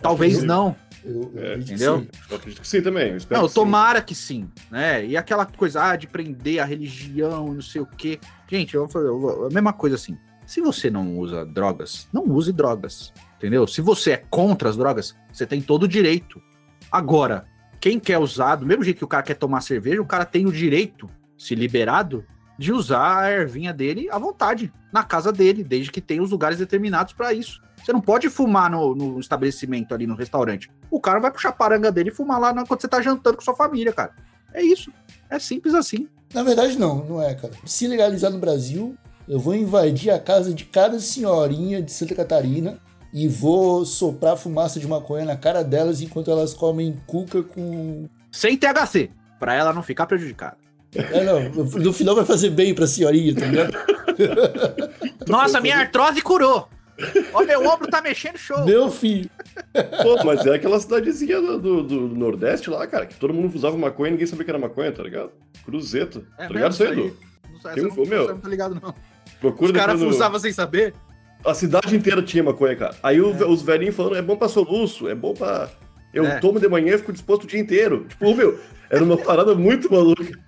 [0.00, 0.74] Talvez não,
[1.04, 1.98] Eu, eu É, acredito que entendeu?
[2.00, 2.08] sim.
[2.30, 3.08] Eu acredito que sim também.
[3.08, 3.54] eu não, que sim.
[3.54, 5.04] tomara que sim, né?
[5.04, 8.18] E aquela coisa ah, de prender a religião, não sei o quê.
[8.48, 10.16] Gente, eu vou fazer eu vou- a mesma coisa assim.
[10.46, 13.66] Se você não usa drogas, não use drogas, entendeu?
[13.66, 16.42] Se você é contra as drogas, você tem todo o direito.
[16.90, 17.46] Agora,
[17.80, 20.46] quem quer usar, do mesmo jeito que o cara quer tomar cerveja, o cara tem
[20.46, 22.24] o direito, se liberado,
[22.58, 26.58] de usar a ervinha dele à vontade, na casa dele, desde que tenha os lugares
[26.58, 27.60] determinados para isso.
[27.82, 30.70] Você não pode fumar no, no estabelecimento ali no restaurante.
[30.90, 33.42] O cara vai puxar a paranga dele e fumar lá quando você tá jantando com
[33.42, 34.12] sua família, cara.
[34.54, 34.92] É isso.
[35.28, 36.08] É simples assim.
[36.32, 37.52] Na verdade, não, não é, cara.
[37.64, 38.96] Se legalizar no Brasil,
[39.28, 42.78] eu vou invadir a casa de cada senhorinha de Santa Catarina
[43.12, 48.08] e vou soprar fumaça de maconha na cara delas enquanto elas comem cuca com.
[48.30, 50.56] Sem THC, pra ela não ficar prejudicada.
[50.94, 53.72] É, não, no final vai fazer bem pra senhorinha, tá ligado?
[55.26, 56.68] Nossa, minha artrose curou.
[57.32, 58.64] Ó, meu ombro tá mexendo, show.
[58.64, 59.28] Meu filho.
[60.02, 63.76] Pô, mas é aquela cidadezinha do, do- do Nordeste lá, cara, que todo mundo usava
[63.76, 65.30] maconha e ninguém sabia que era maconha, tá ligado?
[65.64, 66.26] Cruzeto.
[66.38, 67.16] É tá ligado isso aí, mesmo Edu?
[67.52, 68.94] Não sei, Tem um- não- meu, não tô ligado, não.
[69.40, 70.94] Procura Os caras no- fuçavam sem saber.
[71.44, 72.94] A cidade inteira tinha maconha, cara.
[73.02, 75.68] Aí o- os velhinhos falando, é bom pra soluço, é bom pra...
[76.14, 76.38] Eu É.
[76.40, 78.04] tomo de manhã e fico disposto o dia inteiro.
[78.08, 80.38] Tipo, meu, era uma parada muito maluca.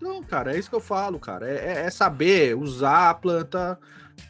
[0.00, 1.46] Não, cara, é isso que eu falo, cara.
[1.48, 3.78] É, é- é saber usar a planta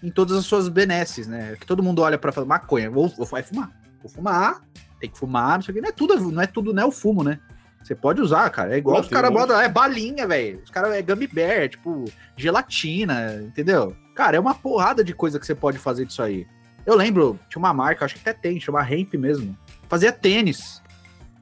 [0.03, 1.57] em todas as suas benesses, né?
[1.59, 3.71] Que todo mundo olha pra falar, maconha, vou, vou vai fumar.
[4.03, 4.61] Vou fumar,
[4.99, 5.81] tem que fumar, não sei o que.
[5.81, 7.39] Não é tudo, não é tudo, não é o fumo, né?
[7.83, 8.75] Você pode usar, cara.
[8.75, 10.61] É igual Pô, os caras um botam, é balinha, velho.
[10.63, 12.05] Os caras é gummy bear, tipo,
[12.37, 13.97] gelatina, entendeu?
[14.15, 16.47] Cara, é uma porrada de coisa que você pode fazer disso aí.
[16.85, 19.57] Eu lembro, tinha uma marca, acho que até tem, chama Hemp mesmo.
[19.89, 20.83] Fazia tênis.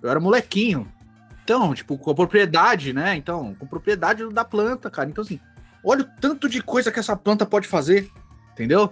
[0.02, 0.90] Eu era molequinho.
[1.42, 3.16] Então, tipo, com a propriedade, né?
[3.16, 5.08] Então, com propriedade da planta, cara.
[5.08, 5.40] Então, assim,
[5.82, 8.10] olha o tanto de coisa que essa planta pode fazer.
[8.58, 8.90] Entendeu?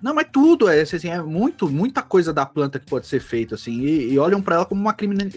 [0.00, 3.56] Não, mas tudo, é, assim, é muito, muita coisa da planta que pode ser feita,
[3.56, 5.28] assim, e, e olham para ela como uma criminal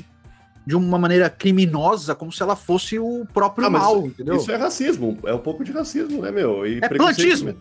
[0.66, 4.36] de uma maneira criminosa, como se ela fosse o próprio Ah, mal, entendeu?
[4.36, 5.18] Isso é racismo.
[5.26, 6.66] É um pouco de racismo, né, meu?
[6.66, 7.58] E É plantismo.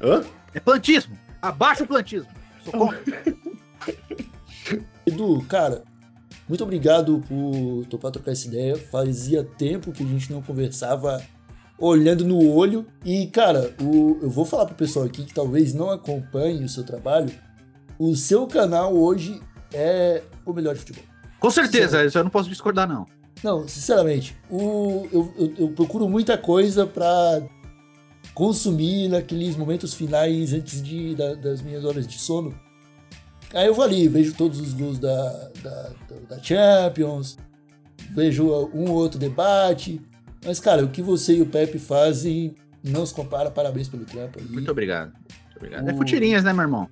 [0.00, 0.22] Hã?
[0.54, 1.18] É plantismo.
[1.42, 2.30] Abaixa o plantismo.
[2.64, 3.24] Sou contra.
[5.04, 5.82] Edu, cara,
[6.48, 8.76] muito obrigado por topar trocar essa ideia.
[8.76, 11.20] Fazia tempo que a gente não conversava
[11.80, 12.86] olhando no olho.
[13.04, 16.84] E, cara, o- eu vou falar pro pessoal aqui que talvez não acompanhe o seu
[16.84, 17.30] trabalho.
[17.98, 19.40] O seu canal hoje
[19.72, 21.04] é o melhor de futebol.
[21.38, 23.06] Com certeza, isso eu não posso discordar, não.
[23.42, 27.42] Não, sinceramente, o, eu, eu- eu procuro muita coisa pra
[28.34, 32.54] consumir naqueles momentos finais antes de, da- das minhas horas de sono.
[33.54, 37.36] Aí eu vou ali, vejo todos os gols da, da, da- da Champions,
[38.14, 40.00] vejo um ou outro debate.
[40.44, 43.50] Mas, cara, o que você e o Pepe fazem não se compara.
[43.50, 44.44] Parabéns pelo trampo aí.
[44.48, 45.12] Muito obrigado.
[45.12, 45.88] Muito obrigado.
[45.88, 46.88] É O- futirinhas, né, meu irmão?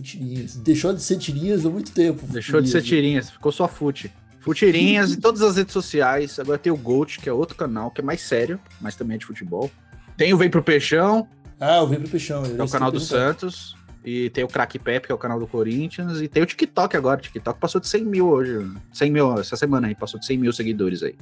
[0.00, 0.56] Tirinhas.
[0.56, 2.24] Deixou de ser tirinhas há muito tempo.
[2.28, 2.88] Deixou de ser Tirinhas.
[3.04, 4.10] tirinhas, ficou só fute.
[4.40, 6.38] Futirinhas em todas as redes sociais.
[6.38, 9.18] Agora tem o Gold, que é outro canal, que é mais sério, mas também é
[9.18, 9.70] de futebol.
[10.16, 11.28] Tem o Vem Pro Peixão,
[11.60, 12.42] Ah, eu venho pro Peixão.
[12.42, 13.76] que é o canal do Santos.
[14.04, 16.20] E tem o Crack Pepe, que é o canal do Corinthians.
[16.20, 17.20] E tem o TikTok agora.
[17.20, 18.66] O TikTok passou de 100 mil hoje.
[18.92, 19.94] 100 mil essa semana aí.
[19.94, 21.14] Passou de 100 mil seguidores aí.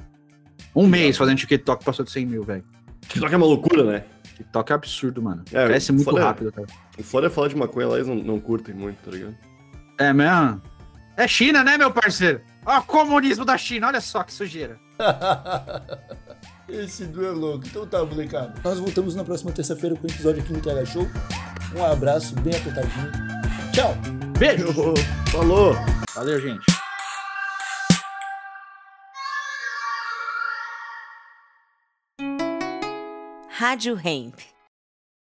[0.75, 2.63] Um mês fazendo TikTok passou de 100 mil, velho.
[3.07, 4.03] TikTok é uma loucura, né?
[4.37, 5.43] TikTok é absurdo, mano.
[5.51, 6.67] É, Cresce muito foda- rápido, cara.
[6.97, 9.35] O foda é falar de maconha lá, eles não, não curtem muito, tá ligado?
[9.97, 10.61] É mesmo?
[11.17, 12.41] É China, né, meu parceiro?
[12.65, 14.79] Ó, o comunismo da China, olha só que sujeira.
[16.69, 17.65] Esse Du é louco.
[17.67, 18.53] Então tá, molecada.
[18.63, 21.07] Nós voltamos na próxima terça-feira com o episódio aqui no TH Show.
[21.75, 23.11] Um abraço bem apertadinho.
[23.73, 23.93] Tchau!
[24.39, 24.67] Beijo!
[25.31, 25.75] Falou!
[26.15, 26.65] Valeu, gente.
[33.61, 34.41] Rádio Hemp.